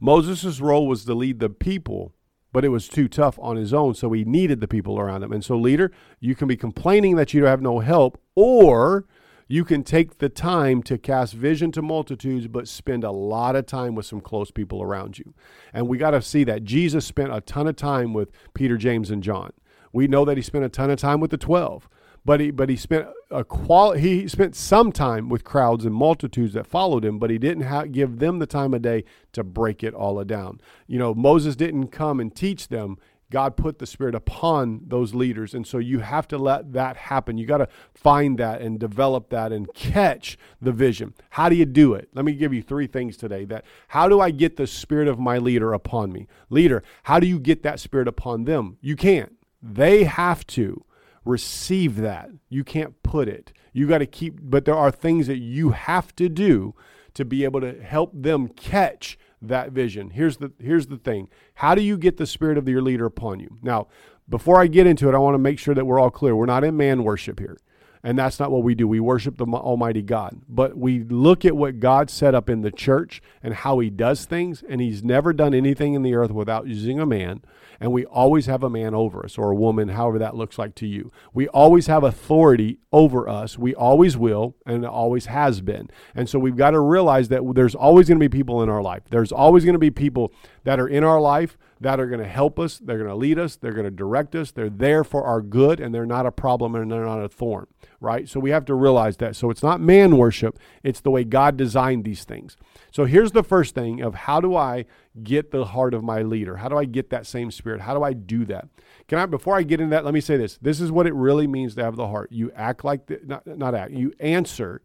Moses' 0.00 0.60
role 0.60 0.86
was 0.86 1.04
to 1.04 1.14
lead 1.14 1.40
the 1.40 1.50
people 1.50 2.12
but 2.56 2.64
it 2.64 2.70
was 2.70 2.88
too 2.88 3.06
tough 3.06 3.38
on 3.42 3.56
his 3.56 3.74
own, 3.74 3.92
so 3.92 4.10
he 4.12 4.24
needed 4.24 4.62
the 4.62 4.66
people 4.66 4.98
around 4.98 5.22
him. 5.22 5.30
And 5.30 5.44
so, 5.44 5.58
leader, 5.58 5.92
you 6.20 6.34
can 6.34 6.48
be 6.48 6.56
complaining 6.56 7.16
that 7.16 7.34
you 7.34 7.44
have 7.44 7.60
no 7.60 7.80
help, 7.80 8.18
or 8.34 9.04
you 9.46 9.62
can 9.62 9.84
take 9.84 10.20
the 10.20 10.30
time 10.30 10.82
to 10.84 10.96
cast 10.96 11.34
vision 11.34 11.70
to 11.72 11.82
multitudes, 11.82 12.48
but 12.48 12.66
spend 12.66 13.04
a 13.04 13.10
lot 13.10 13.56
of 13.56 13.66
time 13.66 13.94
with 13.94 14.06
some 14.06 14.22
close 14.22 14.50
people 14.50 14.82
around 14.82 15.18
you. 15.18 15.34
And 15.74 15.86
we 15.86 15.98
got 15.98 16.12
to 16.12 16.22
see 16.22 16.44
that 16.44 16.64
Jesus 16.64 17.04
spent 17.04 17.30
a 17.30 17.42
ton 17.42 17.66
of 17.66 17.76
time 17.76 18.14
with 18.14 18.30
Peter, 18.54 18.78
James, 18.78 19.10
and 19.10 19.22
John. 19.22 19.52
We 19.96 20.08
know 20.08 20.26
that 20.26 20.36
he 20.36 20.42
spent 20.42 20.62
a 20.64 20.68
ton 20.68 20.90
of 20.90 20.98
time 20.98 21.20
with 21.20 21.30
the 21.30 21.38
12 21.38 21.88
but 22.26 22.40
he 22.40 22.50
but 22.50 22.68
he 22.68 22.76
spent 22.76 23.06
a 23.30 23.44
qual 23.44 23.92
he 23.92 24.28
spent 24.28 24.54
some 24.54 24.92
time 24.92 25.28
with 25.28 25.44
crowds 25.44 25.86
and 25.86 25.94
multitudes 25.94 26.52
that 26.52 26.66
followed 26.66 27.04
him 27.04 27.18
but 27.18 27.30
he 27.30 27.38
didn't 27.38 27.62
ha- 27.62 27.84
give 27.84 28.18
them 28.18 28.38
the 28.38 28.46
time 28.46 28.74
of 28.74 28.82
day 28.82 29.04
to 29.32 29.42
break 29.42 29.82
it 29.82 29.94
all 29.94 30.22
down. 30.24 30.60
You 30.86 30.98
know 30.98 31.14
moses 31.14 31.56
didn't 31.56 31.88
come 31.88 32.20
and 32.20 32.34
teach 32.34 32.68
them. 32.68 32.98
God 33.30 33.56
put 33.56 33.78
the 33.78 33.86
spirit 33.86 34.14
upon 34.14 34.82
those 34.86 35.14
leaders 35.14 35.54
and 35.54 35.66
so 35.66 35.78
you 35.78 36.00
have 36.00 36.28
to 36.28 36.36
let 36.36 36.74
that 36.74 36.96
happen. 36.96 37.38
You 37.38 37.46
got 37.46 37.58
to 37.58 37.68
find 37.94 38.38
that 38.38 38.60
and 38.60 38.78
develop 38.78 39.30
that 39.30 39.50
and 39.50 39.72
catch 39.72 40.36
the 40.60 40.72
vision. 40.72 41.14
How 41.30 41.48
do 41.48 41.56
you 41.56 41.64
do 41.64 41.94
it? 41.94 42.08
Let 42.12 42.24
me 42.24 42.34
give 42.34 42.52
you 42.52 42.62
three 42.62 42.86
things 42.86 43.16
today 43.16 43.44
that 43.46 43.64
how 43.88 44.08
do 44.08 44.20
i 44.20 44.30
get 44.30 44.56
the 44.56 44.66
spirit 44.66 45.08
of 45.08 45.18
my 45.18 45.38
leader 45.38 45.72
upon 45.72 46.12
me? 46.12 46.26
Leader 46.50 46.82
how 47.04 47.20
do 47.20 47.26
you 47.26 47.38
get 47.38 47.62
that 47.62 47.78
spirit 47.80 48.08
upon 48.08 48.44
them? 48.44 48.78
You 48.80 48.96
can't 48.96 49.35
they 49.74 50.04
have 50.04 50.46
to 50.48 50.84
receive 51.24 51.96
that. 51.96 52.30
You 52.48 52.64
can't 52.64 53.02
put 53.02 53.28
it. 53.28 53.52
You 53.72 53.86
got 53.86 53.98
to 53.98 54.06
keep, 54.06 54.38
but 54.40 54.64
there 54.64 54.76
are 54.76 54.90
things 54.90 55.26
that 55.26 55.38
you 55.38 55.70
have 55.70 56.14
to 56.16 56.28
do 56.28 56.74
to 57.14 57.24
be 57.24 57.44
able 57.44 57.60
to 57.60 57.82
help 57.82 58.10
them 58.14 58.48
catch 58.48 59.18
that 59.42 59.72
vision. 59.72 60.10
Here's 60.10 60.38
the 60.38 60.52
here's 60.58 60.86
the 60.86 60.96
thing. 60.96 61.28
How 61.54 61.74
do 61.74 61.82
you 61.82 61.98
get 61.98 62.16
the 62.16 62.26
spirit 62.26 62.58
of 62.58 62.68
your 62.68 62.82
leader 62.82 63.06
upon 63.06 63.40
you? 63.40 63.58
Now, 63.62 63.88
before 64.28 64.60
I 64.60 64.66
get 64.66 64.86
into 64.86 65.08
it, 65.08 65.14
I 65.14 65.18
want 65.18 65.34
to 65.34 65.38
make 65.38 65.58
sure 65.58 65.74
that 65.74 65.84
we're 65.84 66.00
all 66.00 66.10
clear. 66.10 66.34
We're 66.34 66.46
not 66.46 66.64
in 66.64 66.76
man 66.76 67.04
worship 67.04 67.38
here. 67.38 67.58
And 68.06 68.16
that's 68.16 68.38
not 68.38 68.52
what 68.52 68.62
we 68.62 68.76
do. 68.76 68.86
We 68.86 69.00
worship 69.00 69.36
the 69.36 69.46
Almighty 69.46 70.00
God. 70.00 70.40
But 70.48 70.78
we 70.78 71.00
look 71.00 71.44
at 71.44 71.56
what 71.56 71.80
God 71.80 72.08
set 72.08 72.36
up 72.36 72.48
in 72.48 72.60
the 72.60 72.70
church 72.70 73.20
and 73.42 73.52
how 73.52 73.80
He 73.80 73.90
does 73.90 74.26
things. 74.26 74.62
And 74.68 74.80
He's 74.80 75.02
never 75.02 75.32
done 75.32 75.52
anything 75.52 75.94
in 75.94 76.04
the 76.04 76.14
earth 76.14 76.30
without 76.30 76.68
using 76.68 77.00
a 77.00 77.04
man 77.04 77.42
and 77.80 77.92
we 77.92 78.04
always 78.06 78.46
have 78.46 78.62
a 78.62 78.70
man 78.70 78.94
over 78.94 79.24
us 79.24 79.38
or 79.38 79.50
a 79.50 79.54
woman, 79.54 79.88
however 79.88 80.18
that 80.18 80.36
looks 80.36 80.58
like 80.58 80.74
to 80.76 80.86
you. 80.86 81.12
We 81.32 81.48
always 81.48 81.86
have 81.86 82.04
authority 82.04 82.78
over 82.92 83.28
us. 83.28 83.58
We 83.58 83.74
always 83.74 84.16
will, 84.16 84.56
and 84.64 84.84
it 84.84 84.90
always 84.90 85.26
has 85.26 85.60
been. 85.60 85.90
And 86.14 86.28
so 86.28 86.38
we've 86.38 86.56
got 86.56 86.70
to 86.70 86.80
realize 86.80 87.28
that 87.28 87.42
there's 87.54 87.74
always 87.74 88.08
going 88.08 88.18
to 88.18 88.28
be 88.28 88.34
people 88.34 88.62
in 88.62 88.68
our 88.68 88.82
life. 88.82 89.02
There's 89.10 89.32
always 89.32 89.64
going 89.64 89.74
to 89.74 89.78
be 89.78 89.90
people 89.90 90.32
that 90.64 90.80
are 90.80 90.88
in 90.88 91.04
our 91.04 91.20
life 91.20 91.56
that 91.80 92.00
are 92.00 92.06
going 92.06 92.22
to 92.22 92.28
help 92.28 92.58
us, 92.58 92.78
they're 92.78 92.96
going 92.96 93.10
to 93.10 93.16
lead 93.16 93.38
us, 93.38 93.56
they're 93.56 93.72
going 93.72 93.84
to 93.84 93.90
direct 93.90 94.34
us, 94.34 94.50
they're 94.50 94.70
there 94.70 95.04
for 95.04 95.24
our 95.24 95.42
good, 95.42 95.78
and 95.78 95.94
they're 95.94 96.06
not 96.06 96.24
a 96.24 96.32
problem 96.32 96.74
and 96.74 96.90
they're 96.90 97.04
not 97.04 97.22
a 97.22 97.28
thorn, 97.28 97.66
right? 98.00 98.28
So 98.28 98.40
we 98.40 98.50
have 98.50 98.64
to 98.66 98.74
realize 98.74 99.18
that. 99.18 99.36
So 99.36 99.50
it's 99.50 99.62
not 99.62 99.80
man 99.80 100.16
worship, 100.16 100.58
it's 100.82 101.00
the 101.00 101.10
way 101.10 101.24
God 101.24 101.56
designed 101.56 102.04
these 102.04 102.24
things. 102.24 102.56
So 102.90 103.04
here's 103.04 103.32
the 103.32 103.42
first 103.42 103.74
thing 103.74 104.00
of 104.00 104.14
how 104.14 104.40
do 104.40 104.56
I 104.56 104.86
get 105.22 105.50
the 105.50 105.66
heart 105.66 105.92
of 105.92 106.02
my 106.02 106.22
leader? 106.22 106.56
How 106.56 106.68
do 106.68 106.78
I 106.78 106.86
get 106.86 107.10
that 107.10 107.26
same 107.26 107.50
spirit? 107.50 107.82
How 107.82 107.94
do 107.94 108.02
I 108.02 108.14
do 108.14 108.46
that? 108.46 108.68
Can 109.08 109.18
I 109.18 109.26
before 109.26 109.56
I 109.56 109.62
get 109.62 109.80
into 109.80 109.94
that, 109.94 110.04
let 110.04 110.14
me 110.14 110.20
say 110.20 110.36
this. 110.36 110.58
This 110.58 110.80
is 110.80 110.90
what 110.90 111.06
it 111.06 111.14
really 111.14 111.46
means 111.46 111.74
to 111.74 111.84
have 111.84 111.96
the 111.96 112.08
heart. 112.08 112.32
You 112.32 112.50
act 112.54 112.84
like 112.84 113.06
the, 113.06 113.20
not 113.24 113.46
not 113.46 113.74
act. 113.74 113.92
You 113.92 114.12
answer 114.18 114.82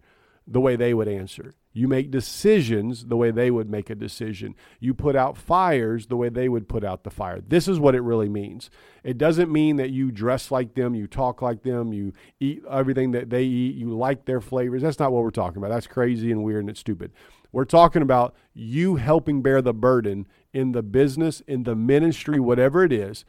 the 0.48 0.60
way 0.60 0.75
they 0.75 0.93
would 0.93 1.07
answer. 1.07 1.53
You 1.73 1.87
make 1.87 2.11
decisions 2.11 3.05
the 3.05 3.15
way 3.15 3.31
they 3.31 3.49
would 3.49 3.69
make 3.69 3.89
a 3.89 3.95
decision. 3.95 4.55
You 4.79 4.93
put 4.93 5.15
out 5.15 5.37
fires 5.37 6.07
the 6.07 6.17
way 6.17 6.27
they 6.27 6.49
would 6.49 6.67
put 6.67 6.83
out 6.83 7.03
the 7.03 7.09
fire. 7.09 7.39
This 7.39 7.67
is 7.67 7.79
what 7.79 7.95
it 7.95 8.01
really 8.01 8.27
means. 8.27 8.69
It 9.03 9.17
doesn't 9.17 9.51
mean 9.51 9.77
that 9.77 9.89
you 9.89 10.11
dress 10.11 10.51
like 10.51 10.73
them, 10.73 10.95
you 10.95 11.07
talk 11.07 11.41
like 11.41 11.63
them, 11.63 11.93
you 11.93 12.13
eat 12.39 12.63
everything 12.69 13.11
that 13.11 13.29
they 13.29 13.43
eat, 13.43 13.75
you 13.75 13.89
like 13.95 14.25
their 14.25 14.41
flavors. 14.41 14.81
That's 14.81 14.99
not 14.99 15.13
what 15.13 15.23
we're 15.23 15.29
talking 15.29 15.57
about. 15.57 15.71
That's 15.71 15.87
crazy 15.87 16.31
and 16.31 16.43
weird 16.43 16.61
and 16.61 16.69
it's 16.69 16.81
stupid. 16.81 17.13
We're 17.53 17.65
talking 17.65 18.01
about 18.01 18.35
you 18.53 18.97
helping 18.97 19.41
bear 19.41 19.61
the 19.61 19.73
burden 19.73 20.27
in 20.53 20.73
the 20.73 20.83
business, 20.83 21.41
in 21.41 21.63
the 21.63 21.75
ministry, 21.75 22.39
whatever 22.39 22.84
it 22.84 22.91
is. 22.91 23.23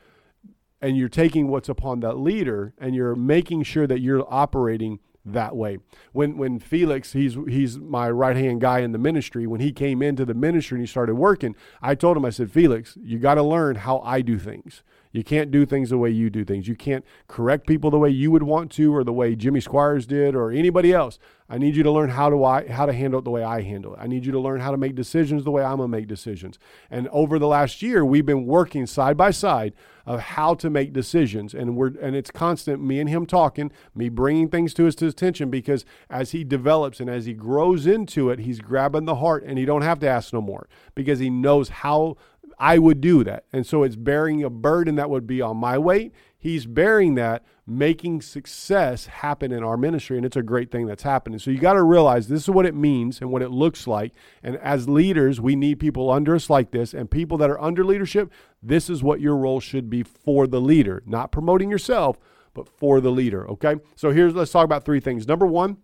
And 0.80 0.96
you're 0.96 1.08
taking 1.08 1.46
what's 1.46 1.68
upon 1.68 2.00
that 2.00 2.18
leader 2.18 2.74
and 2.76 2.94
you're 2.94 3.14
making 3.14 3.62
sure 3.62 3.86
that 3.86 4.00
you're 4.00 4.26
operating 4.32 4.98
that 5.24 5.56
way. 5.56 5.78
When 6.12 6.36
when 6.36 6.58
Felix, 6.58 7.12
he's 7.12 7.36
he's 7.48 7.78
my 7.78 8.10
right 8.10 8.36
hand 8.36 8.60
guy 8.60 8.80
in 8.80 8.92
the 8.92 8.98
ministry. 8.98 9.46
When 9.46 9.60
he 9.60 9.72
came 9.72 10.02
into 10.02 10.24
the 10.24 10.34
ministry 10.34 10.76
and 10.76 10.86
he 10.86 10.90
started 10.90 11.14
working, 11.14 11.54
I 11.80 11.94
told 11.94 12.16
him, 12.16 12.24
I 12.24 12.30
said, 12.30 12.50
Felix, 12.50 12.96
you 13.02 13.18
got 13.18 13.34
to 13.34 13.42
learn 13.42 13.76
how 13.76 14.00
I 14.00 14.20
do 14.20 14.38
things. 14.38 14.82
You 15.12 15.22
can't 15.22 15.50
do 15.50 15.66
things 15.66 15.90
the 15.90 15.98
way 15.98 16.10
you 16.10 16.30
do 16.30 16.44
things. 16.44 16.66
You 16.66 16.74
can't 16.74 17.04
correct 17.28 17.66
people 17.66 17.90
the 17.90 17.98
way 17.98 18.08
you 18.08 18.30
would 18.30 18.42
want 18.42 18.72
to, 18.72 18.94
or 18.94 19.04
the 19.04 19.12
way 19.12 19.36
Jimmy 19.36 19.60
Squires 19.60 20.06
did, 20.06 20.34
or 20.34 20.50
anybody 20.50 20.92
else. 20.92 21.18
I 21.52 21.58
need 21.58 21.76
you 21.76 21.82
to 21.82 21.90
learn 21.90 22.08
how 22.08 22.30
to 22.30 22.72
how 22.72 22.86
to 22.86 22.94
handle 22.94 23.20
it 23.20 23.24
the 23.24 23.30
way 23.30 23.44
I 23.44 23.60
handle 23.60 23.92
it. 23.92 23.98
I 24.00 24.06
need 24.06 24.24
you 24.24 24.32
to 24.32 24.40
learn 24.40 24.60
how 24.60 24.70
to 24.70 24.78
make 24.78 24.94
decisions 24.94 25.44
the 25.44 25.50
way 25.50 25.62
I'm 25.62 25.76
gonna 25.76 25.88
make 25.88 26.08
decisions. 26.08 26.58
And 26.90 27.08
over 27.08 27.38
the 27.38 27.46
last 27.46 27.82
year, 27.82 28.06
we've 28.06 28.24
been 28.24 28.46
working 28.46 28.86
side 28.86 29.18
by 29.18 29.32
side 29.32 29.74
of 30.06 30.18
how 30.20 30.54
to 30.54 30.70
make 30.70 30.94
decisions, 30.94 31.52
and 31.52 31.76
we're 31.76 31.92
and 32.00 32.16
it's 32.16 32.30
constant. 32.30 32.82
Me 32.82 33.00
and 33.00 33.10
him 33.10 33.26
talking, 33.26 33.70
me 33.94 34.08
bringing 34.08 34.48
things 34.48 34.72
to 34.72 34.84
his 34.84 34.94
attention 35.02 35.50
because 35.50 35.84
as 36.08 36.30
he 36.30 36.42
develops 36.42 37.00
and 37.00 37.10
as 37.10 37.26
he 37.26 37.34
grows 37.34 37.86
into 37.86 38.30
it, 38.30 38.38
he's 38.38 38.62
grabbing 38.62 39.04
the 39.04 39.16
heart, 39.16 39.44
and 39.44 39.58
he 39.58 39.66
don't 39.66 39.82
have 39.82 39.98
to 39.98 40.08
ask 40.08 40.32
no 40.32 40.40
more 40.40 40.70
because 40.94 41.18
he 41.18 41.28
knows 41.28 41.68
how 41.68 42.16
I 42.58 42.78
would 42.78 43.02
do 43.02 43.24
that. 43.24 43.44
And 43.52 43.66
so 43.66 43.82
it's 43.82 43.96
bearing 43.96 44.42
a 44.42 44.48
burden 44.48 44.94
that 44.94 45.10
would 45.10 45.26
be 45.26 45.42
on 45.42 45.58
my 45.58 45.76
weight. 45.76 46.14
He's 46.42 46.66
bearing 46.66 47.14
that, 47.14 47.44
making 47.68 48.20
success 48.22 49.06
happen 49.06 49.52
in 49.52 49.62
our 49.62 49.76
ministry. 49.76 50.16
And 50.16 50.26
it's 50.26 50.36
a 50.36 50.42
great 50.42 50.72
thing 50.72 50.86
that's 50.86 51.04
happening. 51.04 51.38
So 51.38 51.52
you 51.52 51.58
got 51.60 51.74
to 51.74 51.84
realize 51.84 52.26
this 52.26 52.42
is 52.42 52.50
what 52.50 52.66
it 52.66 52.74
means 52.74 53.20
and 53.20 53.30
what 53.30 53.42
it 53.42 53.52
looks 53.52 53.86
like. 53.86 54.12
And 54.42 54.56
as 54.56 54.88
leaders, 54.88 55.40
we 55.40 55.54
need 55.54 55.78
people 55.78 56.10
under 56.10 56.34
us 56.34 56.50
like 56.50 56.72
this. 56.72 56.94
And 56.94 57.08
people 57.08 57.38
that 57.38 57.48
are 57.48 57.62
under 57.62 57.84
leadership, 57.84 58.32
this 58.60 58.90
is 58.90 59.04
what 59.04 59.20
your 59.20 59.36
role 59.36 59.60
should 59.60 59.88
be 59.88 60.02
for 60.02 60.48
the 60.48 60.60
leader, 60.60 61.04
not 61.06 61.30
promoting 61.30 61.70
yourself, 61.70 62.18
but 62.54 62.68
for 62.68 63.00
the 63.00 63.12
leader. 63.12 63.48
Okay. 63.48 63.76
So 63.94 64.10
here's, 64.10 64.34
let's 64.34 64.50
talk 64.50 64.64
about 64.64 64.84
three 64.84 64.98
things. 64.98 65.28
Number 65.28 65.46
one, 65.46 65.76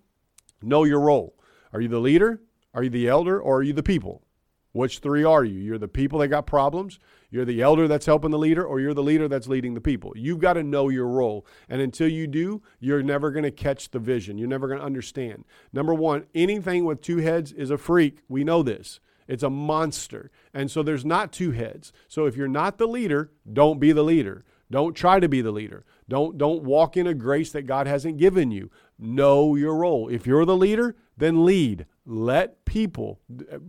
know 0.61 0.83
your 0.83 0.99
role. 0.99 1.37
Are 1.73 1.81
you 1.81 1.87
the 1.87 2.01
leader? 2.01 2.40
Are 2.75 2.83
you 2.83 2.90
the 2.90 3.07
elder? 3.07 3.40
Or 3.40 3.59
are 3.59 3.62
you 3.62 3.75
the 3.75 3.85
people? 3.85 4.25
Which 4.79 5.01
three 5.01 5.25
are 5.25 5.43
you? 5.43 5.59
You're 5.59 5.77
the 5.77 5.88
people 5.88 6.21
that 6.21 6.29
got 6.29 6.47
problems, 6.47 7.01
you're 7.31 7.45
the 7.45 7.62
elder 7.62 7.88
that's 7.88 8.07
helping 8.07 8.31
the 8.31 8.38
leader, 8.38 8.64
or 8.64 8.79
you're 8.79 8.95
the 8.95 9.03
leader 9.03 9.27
that's 9.27 9.49
leading 9.49 9.75
the 9.75 9.81
people. 9.81 10.12
You've 10.14 10.38
got 10.38 10.53
to 10.53 10.62
know 10.62 10.88
your 10.88 11.09
role. 11.09 11.45
And 11.69 11.81
until 11.81 12.07
you 12.07 12.29
do, 12.29 12.62
you're 12.79 13.03
never 13.03 13.33
going 13.33 13.43
to 13.43 13.51
catch 13.51 13.91
the 13.91 13.99
vision. 13.99 14.38
You're 14.38 14.47
never 14.47 14.69
going 14.69 14.79
to 14.79 14.87
understand. 14.87 15.45
Number 15.73 15.93
one, 15.93 16.27
anything 16.33 16.85
with 16.85 17.01
two 17.01 17.17
heads 17.17 17.51
is 17.53 17.73
a 17.73 17.77
freak. 17.77 18.21
We 18.29 18.45
know 18.45 18.62
this. 18.62 19.01
It's 19.27 19.43
a 19.43 19.51
monster. 19.51 20.31
And 20.55 20.71
so 20.71 20.85
there's 20.85 21.05
not 21.05 21.33
two 21.33 21.51
heads. 21.51 21.93
So 22.07 22.27
if 22.27 22.37
you're 22.37 22.47
not 22.47 22.79
the 22.79 22.87
leader, 22.87 23.33
don't 23.53 23.81
be 23.81 23.91
the 23.91 24.05
leader. 24.05 24.45
Don't 24.71 24.95
try 24.95 25.19
to 25.19 25.29
be 25.29 25.41
the 25.41 25.51
leader. 25.51 25.85
Don't 26.09 26.38
don't 26.38 26.62
walk 26.62 26.97
in 26.97 27.09
a 27.09 27.14
grace 27.14 27.51
that 27.51 27.67
God 27.67 27.88
hasn't 27.88 28.19
given 28.19 28.53
you. 28.53 28.71
Know 28.97 29.57
your 29.57 29.75
role. 29.75 30.09
If 30.09 30.25
you're 30.25 30.45
the 30.45 30.57
leader, 30.57 30.95
then 31.19 31.45
lead. 31.45 31.87
Let 32.07 32.65
people 32.65 33.21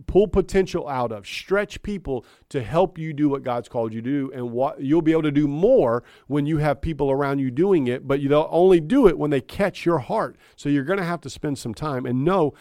pull 0.06 0.26
potential 0.26 0.88
out 0.88 1.12
of, 1.12 1.26
stretch 1.26 1.82
people 1.82 2.24
to 2.48 2.62
help 2.62 2.96
you 2.96 3.12
do 3.12 3.28
what 3.28 3.42
God's 3.42 3.68
called 3.68 3.92
you 3.92 4.00
to 4.00 4.10
do. 4.10 4.32
And 4.34 4.50
what 4.50 4.80
you'll 4.80 5.02
be 5.02 5.12
able 5.12 5.24
to 5.24 5.30
do 5.30 5.46
more 5.46 6.02
when 6.26 6.46
you 6.46 6.56
have 6.58 6.80
people 6.80 7.10
around 7.10 7.38
you 7.38 7.50
doing 7.50 7.86
it, 7.86 8.08
but 8.08 8.20
they'll 8.22 8.48
only 8.50 8.80
do 8.80 9.06
it 9.08 9.18
when 9.18 9.30
they 9.30 9.42
catch 9.42 9.84
your 9.84 9.98
heart. 9.98 10.36
So 10.56 10.68
you're 10.68 10.84
going 10.84 10.98
to 10.98 11.04
have 11.04 11.20
to 11.22 11.30
spend 11.30 11.58
some 11.58 11.74
time 11.74 12.06
and 12.06 12.24
know 12.24 12.54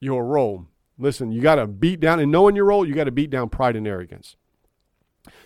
your 0.00 0.24
role. 0.24 0.66
Listen, 0.98 1.30
you 1.30 1.40
got 1.40 1.54
to 1.54 1.66
beat 1.66 2.00
down, 2.00 2.20
and 2.20 2.32
knowing 2.32 2.56
your 2.56 2.66
role, 2.66 2.86
you 2.86 2.94
got 2.94 3.04
to 3.04 3.12
beat 3.12 3.30
down 3.30 3.48
pride 3.48 3.76
and 3.76 3.86
arrogance. 3.86 4.36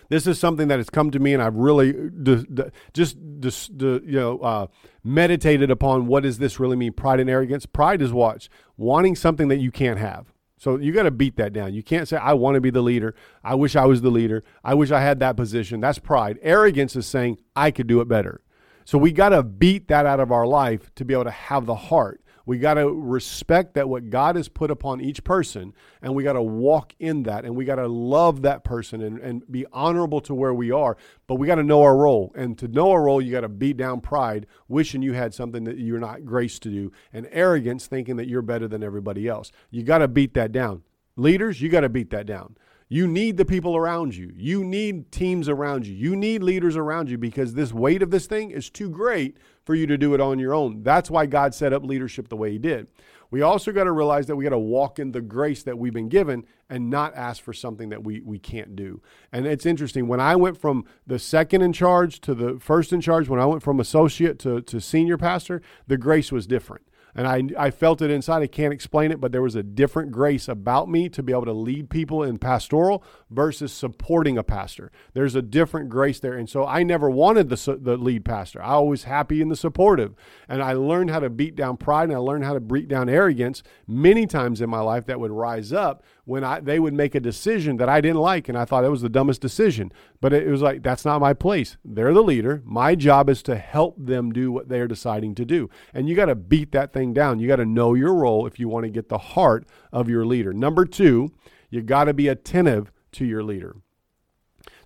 This 0.09 0.27
is 0.27 0.39
something 0.39 0.67
that 0.67 0.79
has 0.79 0.89
come 0.89 1.11
to 1.11 1.19
me, 1.19 1.33
and 1.33 1.41
I've 1.41 1.55
really 1.55 1.93
d- 1.93 2.45
d- 2.53 2.63
just 2.93 3.17
d- 3.39 4.01
you 4.05 4.19
know 4.19 4.39
uh, 4.39 4.67
meditated 5.03 5.71
upon. 5.71 6.07
What 6.07 6.23
does 6.23 6.37
this 6.37 6.59
really 6.59 6.75
mean? 6.75 6.93
Pride 6.93 7.19
and 7.19 7.29
arrogance. 7.29 7.65
Pride 7.65 8.01
is 8.01 8.13
what 8.13 8.47
wanting 8.77 9.15
something 9.15 9.47
that 9.47 9.57
you 9.57 9.71
can't 9.71 9.99
have. 9.99 10.31
So 10.57 10.77
you 10.77 10.93
got 10.93 11.03
to 11.03 11.11
beat 11.11 11.35
that 11.37 11.53
down. 11.53 11.73
You 11.73 11.83
can't 11.83 12.07
say, 12.07 12.17
I 12.17 12.33
want 12.33 12.55
to 12.55 12.61
be 12.61 12.69
the 12.69 12.81
leader. 12.81 13.13
I 13.43 13.55
wish 13.55 13.75
I 13.75 13.85
was 13.85 14.01
the 14.01 14.09
leader. 14.09 14.43
I 14.63 14.73
wish 14.73 14.89
I 14.89 15.01
had 15.01 15.19
that 15.19 15.35
position. 15.35 15.81
That's 15.81 15.99
pride. 15.99 16.39
Arrogance 16.41 16.95
is 16.95 17.05
saying, 17.05 17.39
I 17.55 17.71
could 17.71 17.87
do 17.87 17.99
it 17.99 18.07
better. 18.07 18.41
So 18.85 18.97
we 18.97 19.11
got 19.11 19.29
to 19.29 19.43
beat 19.43 19.89
that 19.89 20.05
out 20.05 20.19
of 20.19 20.31
our 20.31 20.47
life 20.47 20.93
to 20.95 21.05
be 21.05 21.13
able 21.13 21.25
to 21.25 21.31
have 21.31 21.65
the 21.65 21.75
heart 21.75 22.21
we 22.45 22.59
got 22.59 22.75
to 22.75 22.89
respect 22.89 23.73
that 23.73 23.89
what 23.89 24.09
God 24.09 24.35
has 24.35 24.47
put 24.47 24.69
upon 24.69 25.01
each 25.01 25.23
person, 25.23 25.73
and 26.01 26.13
we 26.13 26.23
got 26.23 26.33
to 26.33 26.41
walk 26.41 26.93
in 26.99 27.23
that, 27.23 27.43
and 27.45 27.55
we 27.55 27.65
got 27.65 27.75
to 27.75 27.87
love 27.87 28.43
that 28.43 28.63
person 28.63 29.01
and, 29.01 29.19
and 29.19 29.51
be 29.51 29.65
honorable 29.73 30.21
to 30.21 30.35
where 30.35 30.53
we 30.53 30.71
are. 30.71 30.95
But 31.27 31.35
we 31.35 31.47
got 31.47 31.55
to 31.55 31.63
know 31.63 31.81
our 31.81 31.97
role. 31.97 32.31
And 32.35 32.57
to 32.59 32.67
know 32.67 32.91
our 32.91 33.03
role, 33.03 33.21
you 33.21 33.31
got 33.31 33.41
to 33.41 33.49
beat 33.49 33.77
down 33.77 34.01
pride, 34.01 34.45
wishing 34.67 35.01
you 35.01 35.13
had 35.13 35.33
something 35.33 35.63
that 35.63 35.77
you're 35.77 35.99
not 35.99 36.25
graced 36.25 36.61
to 36.63 36.69
do, 36.69 36.91
and 37.11 37.27
arrogance, 37.31 37.87
thinking 37.87 38.17
that 38.17 38.27
you're 38.27 38.41
better 38.41 38.67
than 38.67 38.83
everybody 38.83 39.27
else. 39.27 39.51
You 39.71 39.83
got 39.83 39.99
to 39.99 40.07
beat 40.07 40.33
that 40.35 40.51
down. 40.51 40.83
Leaders, 41.17 41.61
you 41.61 41.69
got 41.69 41.81
to 41.81 41.89
beat 41.89 42.11
that 42.11 42.25
down. 42.25 42.57
You 42.87 43.07
need 43.07 43.37
the 43.37 43.45
people 43.45 43.75
around 43.75 44.15
you. 44.15 44.31
You 44.35 44.63
need 44.63 45.11
teams 45.11 45.49
around 45.49 45.87
you. 45.87 45.95
You 45.95 46.15
need 46.15 46.43
leaders 46.43 46.75
around 46.75 47.09
you 47.09 47.17
because 47.17 47.53
this 47.53 47.73
weight 47.73 48.03
of 48.03 48.11
this 48.11 48.27
thing 48.27 48.51
is 48.51 48.69
too 48.69 48.89
great 48.89 49.37
for 49.65 49.75
you 49.75 49.87
to 49.87 49.97
do 49.97 50.13
it 50.13 50.21
on 50.21 50.39
your 50.39 50.53
own. 50.53 50.83
That's 50.83 51.09
why 51.09 51.25
God 51.25 51.53
set 51.53 51.73
up 51.73 51.83
leadership 51.83 52.29
the 52.29 52.37
way 52.37 52.51
He 52.51 52.59
did. 52.59 52.87
We 53.31 53.41
also 53.41 53.71
got 53.71 53.85
to 53.85 53.91
realize 53.91 54.27
that 54.27 54.35
we 54.35 54.43
got 54.43 54.51
to 54.51 54.59
walk 54.59 54.99
in 54.99 55.11
the 55.11 55.21
grace 55.21 55.63
that 55.63 55.77
we've 55.77 55.93
been 55.93 56.09
given 56.09 56.45
and 56.69 56.89
not 56.89 57.15
ask 57.15 57.43
for 57.43 57.53
something 57.53 57.89
that 57.89 58.03
we, 58.03 58.21
we 58.21 58.39
can't 58.39 58.75
do. 58.75 59.01
And 59.31 59.45
it's 59.47 59.65
interesting. 59.65 60.07
When 60.07 60.19
I 60.19 60.35
went 60.35 60.57
from 60.57 60.85
the 61.05 61.19
second 61.19 61.61
in 61.61 61.73
charge 61.73 62.21
to 62.21 62.35
the 62.35 62.59
first 62.59 62.93
in 62.93 63.01
charge, 63.01 63.27
when 63.27 63.39
I 63.39 63.45
went 63.45 63.63
from 63.63 63.79
associate 63.79 64.39
to, 64.39 64.61
to 64.61 64.79
senior 64.79 65.17
pastor, 65.17 65.61
the 65.87 65.97
grace 65.97 66.31
was 66.31 66.47
different 66.47 66.85
and 67.15 67.27
I, 67.27 67.67
I 67.67 67.71
felt 67.71 68.01
it 68.01 68.11
inside. 68.11 68.41
I 68.43 68.47
can't 68.47 68.73
explain 68.73 69.11
it, 69.11 69.21
but 69.21 69.31
there 69.31 69.41
was 69.41 69.55
a 69.55 69.63
different 69.63 70.11
grace 70.11 70.49
about 70.49 70.89
me 70.89 71.07
to 71.09 71.23
be 71.23 71.31
able 71.31 71.45
to 71.45 71.53
lead 71.53 71.89
people 71.89 72.21
in 72.21 72.37
pastoral 72.37 73.03
versus 73.29 73.71
supporting 73.71 74.37
a 74.37 74.43
pastor. 74.43 74.91
There's 75.13 75.33
a 75.33 75.41
different 75.41 75.89
grace 75.89 76.19
there. 76.19 76.33
And 76.33 76.49
so 76.49 76.65
I 76.65 76.83
never 76.83 77.09
wanted 77.09 77.47
the, 77.47 77.77
the 77.81 77.95
lead 77.95 78.25
pastor. 78.25 78.61
I 78.61 78.79
was 78.79 79.05
happy 79.05 79.41
in 79.41 79.47
the 79.47 79.55
supportive. 79.55 80.13
And 80.49 80.61
I 80.61 80.73
learned 80.73 81.09
how 81.09 81.21
to 81.21 81.29
beat 81.29 81.55
down 81.55 81.77
pride 81.77 82.09
and 82.09 82.13
I 82.13 82.17
learned 82.17 82.43
how 82.43 82.53
to 82.53 82.59
beat 82.59 82.89
down 82.89 83.07
arrogance 83.07 83.63
many 83.87 84.27
times 84.27 84.59
in 84.59 84.69
my 84.69 84.81
life 84.81 85.05
that 85.05 85.19
would 85.19 85.31
rise 85.31 85.71
up 85.71 86.03
when 86.25 86.43
I, 86.43 86.59
they 86.59 86.79
would 86.79 86.93
make 86.93 87.13
a 87.13 87.19
decision 87.19 87.77
that 87.77 87.87
I 87.87 88.01
didn't 88.01 88.17
like, 88.19 88.49
and 88.49 88.57
I 88.57 88.65
thought 88.65 88.83
it 88.83 88.89
was 88.89 89.01
the 89.01 89.09
dumbest 89.09 89.41
decision. 89.41 89.91
But 90.21 90.33
it 90.33 90.47
was 90.47 90.61
like, 90.61 90.81
that's 90.81 91.05
not 91.05 91.21
my 91.21 91.33
place. 91.33 91.77
They're 91.85 92.13
the 92.13 92.23
leader. 92.23 92.63
My 92.65 92.95
job 92.95 93.29
is 93.29 93.43
to 93.43 93.55
help 93.55 93.95
them 93.97 94.31
do 94.31 94.51
what 94.51 94.67
they're 94.67 94.87
deciding 94.87 95.35
to 95.35 95.45
do. 95.45 95.69
And 95.93 96.09
you 96.09 96.15
got 96.15 96.25
to 96.25 96.35
beat 96.35 96.71
that 96.71 96.93
thing 96.93 97.13
down. 97.13 97.39
You 97.39 97.47
got 97.47 97.57
to 97.57 97.65
know 97.65 97.93
your 97.93 98.13
role 98.13 98.47
if 98.47 98.59
you 98.59 98.67
want 98.67 98.85
to 98.85 98.89
get 98.89 99.07
the 99.07 99.19
heart 99.19 99.67
of 99.93 100.09
your 100.09 100.25
leader. 100.25 100.51
Number 100.51 100.83
two, 100.83 101.31
you 101.69 101.81
got 101.81 102.05
to 102.05 102.13
be 102.13 102.27
attentive 102.27 102.91
to 103.13 103.25
your 103.25 103.43
leader. 103.43 103.75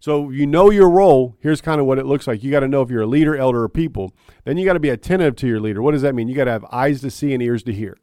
So 0.01 0.29
you 0.29 0.45
know 0.45 0.69
your 0.69 0.89
role. 0.89 1.35
Here's 1.39 1.61
kind 1.61 1.79
of 1.79 1.87
what 1.87 1.99
it 1.99 2.05
looks 2.05 2.27
like. 2.27 2.43
You 2.43 2.51
got 2.51 2.61
to 2.61 2.67
know 2.67 2.81
if 2.81 2.89
you're 2.89 3.01
a 3.01 3.07
leader, 3.07 3.35
elder, 3.35 3.63
or 3.63 3.69
people. 3.69 4.13
Then 4.43 4.57
you 4.57 4.65
got 4.65 4.73
to 4.73 4.79
be 4.79 4.89
attentive 4.89 5.35
to 5.37 5.47
your 5.47 5.59
leader. 5.59 5.81
What 5.81 5.91
does 5.91 6.01
that 6.01 6.15
mean? 6.15 6.27
You 6.27 6.35
got 6.35 6.45
to 6.45 6.51
have 6.51 6.65
eyes 6.71 7.01
to 7.01 7.11
see 7.11 7.33
and 7.33 7.43
ears 7.43 7.63
to 7.63 7.73
hear. 7.73 7.97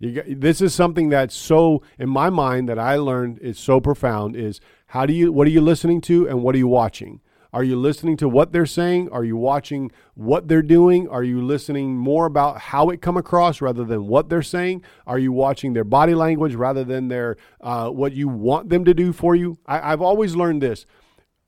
This 0.00 0.60
is 0.60 0.74
something 0.74 1.08
that's 1.08 1.34
so 1.34 1.82
in 1.98 2.08
my 2.08 2.28
mind 2.28 2.68
that 2.68 2.78
I 2.78 2.96
learned 2.96 3.38
is 3.38 3.58
so 3.58 3.80
profound 3.80 4.36
is 4.36 4.60
how 4.88 5.06
do 5.06 5.12
you 5.12 5.32
what 5.32 5.46
are 5.46 5.50
you 5.50 5.62
listening 5.62 6.00
to 6.02 6.28
and 6.28 6.42
what 6.42 6.54
are 6.54 6.58
you 6.58 6.68
watching? 6.68 7.20
Are 7.52 7.64
you 7.64 7.76
listening 7.76 8.18
to 8.18 8.28
what 8.28 8.52
they're 8.52 8.66
saying? 8.66 9.08
Are 9.10 9.24
you 9.24 9.38
watching 9.38 9.90
what 10.12 10.46
they're 10.46 10.60
doing? 10.60 11.08
Are 11.08 11.22
you 11.24 11.40
listening 11.40 11.96
more 11.96 12.26
about 12.26 12.58
how 12.58 12.90
it 12.90 13.00
come 13.00 13.16
across 13.16 13.62
rather 13.62 13.84
than 13.84 14.06
what 14.06 14.28
they're 14.28 14.42
saying? 14.42 14.82
Are 15.06 15.18
you 15.18 15.32
watching 15.32 15.72
their 15.72 15.84
body 15.84 16.14
language 16.14 16.54
rather 16.54 16.84
than 16.84 17.08
their 17.08 17.38
uh, 17.62 17.88
what 17.88 18.12
you 18.12 18.28
want 18.28 18.68
them 18.68 18.84
to 18.84 18.92
do 18.92 19.14
for 19.14 19.34
you? 19.34 19.58
I, 19.66 19.92
I've 19.92 20.02
always 20.02 20.36
learned 20.36 20.60
this: 20.60 20.84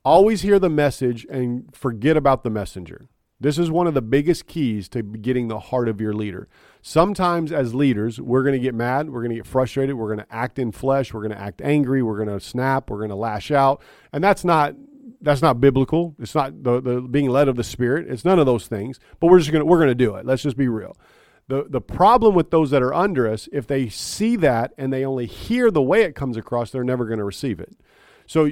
always 0.03 0.41
hear 0.41 0.57
the 0.57 0.69
message 0.69 1.27
and 1.29 1.69
forget 1.75 2.17
about 2.17 2.43
the 2.43 2.49
messenger. 2.49 3.07
This 3.39 3.59
is 3.59 3.69
one 3.69 3.85
of 3.85 3.93
the 3.93 4.01
biggest 4.01 4.47
keys 4.47 4.89
to 4.89 5.03
getting 5.03 5.47
the 5.47 5.59
heart 5.59 5.87
of 5.87 6.01
your 6.01 6.13
leader. 6.13 6.49
Sometimes, 6.81 7.51
as 7.51 7.75
leaders, 7.75 8.21
we're 8.21 8.43
going 8.43 8.53
to 8.53 8.59
get 8.59 8.73
mad, 8.73 9.09
we're 9.09 9.21
going 9.21 9.31
to 9.31 9.35
get 9.35 9.45
frustrated, 9.45 9.95
we're 9.95 10.13
going 10.13 10.25
to 10.25 10.33
act 10.33 10.57
in 10.57 10.71
flesh, 10.71 11.13
we're 11.13 11.21
going 11.21 11.33
to 11.33 11.39
act 11.39 11.61
angry, 11.61 12.01
we're 12.01 12.23
going 12.23 12.29
to 12.29 12.43
snap, 12.43 12.89
we're 12.89 12.99
going 12.99 13.09
to 13.09 13.15
lash 13.15 13.51
out, 13.51 13.81
and 14.13 14.23
that's 14.23 14.45
not 14.45 14.75
that's 15.21 15.41
not 15.41 15.59
biblical. 15.59 16.15
It's 16.17 16.33
not 16.33 16.63
the, 16.63 16.79
the 16.81 17.01
being 17.01 17.29
led 17.29 17.49
of 17.49 17.57
the 17.57 17.63
Spirit. 17.63 18.09
It's 18.09 18.23
none 18.23 18.39
of 18.39 18.45
those 18.45 18.67
things. 18.67 19.01
But 19.19 19.27
we're 19.27 19.39
just 19.39 19.51
going 19.51 19.59
to 19.59 19.65
we're 19.65 19.77
going 19.77 19.89
to 19.89 19.95
do 19.95 20.15
it. 20.15 20.25
Let's 20.25 20.43
just 20.43 20.55
be 20.55 20.69
real. 20.69 20.95
The, 21.49 21.65
the 21.67 21.81
problem 21.81 22.35
with 22.35 22.51
those 22.51 22.69
that 22.69 22.83
are 22.83 22.93
under 22.93 23.27
us, 23.27 23.49
if 23.51 23.65
they 23.65 23.89
see 23.89 24.35
that 24.37 24.71
and 24.77 24.93
they 24.93 25.03
only 25.03 25.25
hear 25.25 25.71
the 25.71 25.81
way 25.81 26.03
it 26.03 26.13
comes 26.13 26.37
across, 26.37 26.69
they're 26.69 26.83
never 26.83 27.05
going 27.05 27.17
to 27.17 27.25
receive 27.25 27.59
it. 27.59 27.75
So 28.27 28.51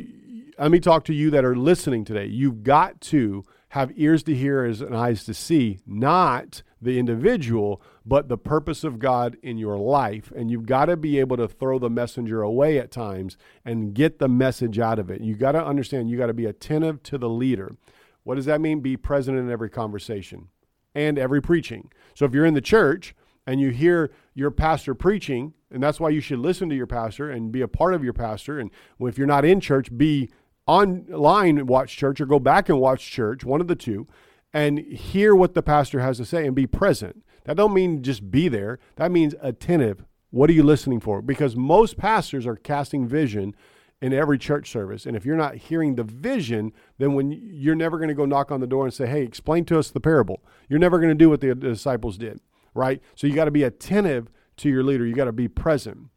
let 0.57 0.71
me 0.71 0.79
talk 0.79 1.05
to 1.05 1.13
you 1.13 1.29
that 1.29 1.45
are 1.45 1.55
listening 1.55 2.03
today. 2.03 2.25
You've 2.25 2.63
got 2.63 2.99
to 3.01 3.45
have 3.69 3.91
ears 3.95 4.23
to 4.23 4.34
hear 4.34 4.63
and 4.63 4.95
eyes 4.95 5.23
to 5.25 5.34
see, 5.34 5.80
not 5.86 6.63
the 6.82 6.97
individual, 6.99 7.82
but 8.06 8.30
the 8.30 8.38
purpose 8.38 8.84
of 8.84 8.99
God 8.99 9.36
in 9.43 9.58
your 9.58 9.77
life. 9.77 10.32
And 10.36 10.49
you've 10.49 10.65
got 10.65 10.86
to 10.86 10.95
be 10.95 11.19
able 11.19 11.38
to 11.38 11.47
throw 11.47 11.77
the 11.77 11.89
messenger 11.89 12.41
away 12.41 12.77
at 12.80 12.91
times 12.91 13.38
and 13.65 13.93
get 13.93 14.19
the 14.19 14.30
message 14.30 14.80
out 14.80 14.99
of 14.99 15.10
it. 15.10 15.21
You 15.21 15.36
got 15.36 15.51
to 15.53 15.65
understand, 15.65 16.10
you 16.10 16.17
got 16.17 16.27
to 16.27 16.34
be 16.34 16.45
attentive 16.45 17.03
to 17.03 17.17
the 17.17 17.30
leader. 17.30 17.75
What 18.23 18.36
does 18.36 18.45
that 18.45 18.62
mean? 18.62 18.80
Be 18.80 18.95
present 18.95 19.38
in 19.38 19.51
every 19.51 19.69
conversation 19.69 20.47
and 20.95 21.19
every 21.19 21.41
preaching. 21.41 21.91
So 22.13 22.25
if 22.25 22.34
you're 22.34 22.45
in 22.45 22.53
the 22.53 22.62
church 22.62 23.15
and 23.45 23.60
you 23.60 23.69
hear 23.69 24.12
your 24.34 24.51
pastor 24.51 24.95
preaching, 24.95 25.53
and 25.71 25.84
that's 25.84 25.99
why 25.99 26.10
you 26.10 26.21
should 26.21 26.39
listen 26.39 26.69
to 26.69 26.75
your 26.75 26.88
pastor 26.88 27.30
and 27.30 27.51
be 27.51 27.62
a 27.62 27.67
part 27.67 27.93
of 27.93 28.03
your 28.03 28.13
pastor. 28.13 28.60
And 28.60 28.71
if 28.99 29.17
you're 29.17 29.27
not 29.27 29.45
in 29.45 29.60
church, 29.60 29.95
be 29.97 30.30
online 30.67 31.65
watch 31.65 31.95
church 31.95 32.21
or 32.21 32.25
go 32.25 32.39
back 32.39 32.69
and 32.69 32.80
watch 32.80 33.10
church, 33.10 33.43
one 33.43 33.62
of 33.62 33.67
the 33.67 33.75
two, 33.75 34.08
and 34.53 34.80
hear 34.80 35.36
what 35.36 35.53
the 35.53 35.63
pastor 35.63 35.99
has 35.99 36.17
to 36.17 36.25
say 36.25 36.45
and 36.45 36.56
be 36.56 36.67
present. 36.67 37.23
That 37.45 37.58
don't 37.58 37.73
mean 37.73 38.03
just 38.03 38.30
be 38.30 38.47
there. 38.49 38.80
That 38.97 39.12
means 39.12 39.34
attentive. 39.41 40.03
What 40.30 40.49
are 40.49 40.53
you 40.53 40.63
listening 40.63 40.99
for? 40.99 41.21
Because 41.21 41.56
most 41.56 41.97
pastors 41.97 42.45
are 42.45 42.58
casting 42.58 43.08
vision 43.08 43.56
in 44.01 44.13
every 44.13 44.38
church 44.38 44.69
service. 44.69 45.06
And 45.06 45.15
if 45.15 45.25
you're 45.25 45.38
not 45.38 45.56
hearing 45.56 45.95
the 45.95 46.03
vision, 46.03 46.73
then 46.97 47.13
when 47.13 47.32
you're 47.32 47.75
never 47.75 47.97
going 47.97 48.10
to 48.10 48.13
go 48.13 48.25
knock 48.25 48.51
on 48.51 48.60
the 48.60 48.67
door 48.67 48.84
and 48.84 48.93
say, 48.93 49.08
"Hey, 49.08 49.23
explain 49.23 49.65
to 49.65 49.80
us 49.80 49.89
the 49.89 49.99
parable." 49.99 50.43
You're 50.69 50.80
never 50.80 50.99
going 50.99 51.10
to 51.10 51.15
do 51.15 51.30
what 51.30 51.41
the 51.41 51.56
disciples 51.56 52.17
did, 52.17 52.39
right? 52.73 53.01
So 53.15 53.25
you 53.25 53.34
got 53.34 53.45
to 53.45 53.51
be 53.51 53.63
attentive 53.63 54.30
to 54.58 54.69
your 54.69 54.84
leader. 54.84 55.06
You 55.06 55.15
got 55.15 55.25
to 55.25 55.32
be 55.32 55.47
present. 55.47 56.10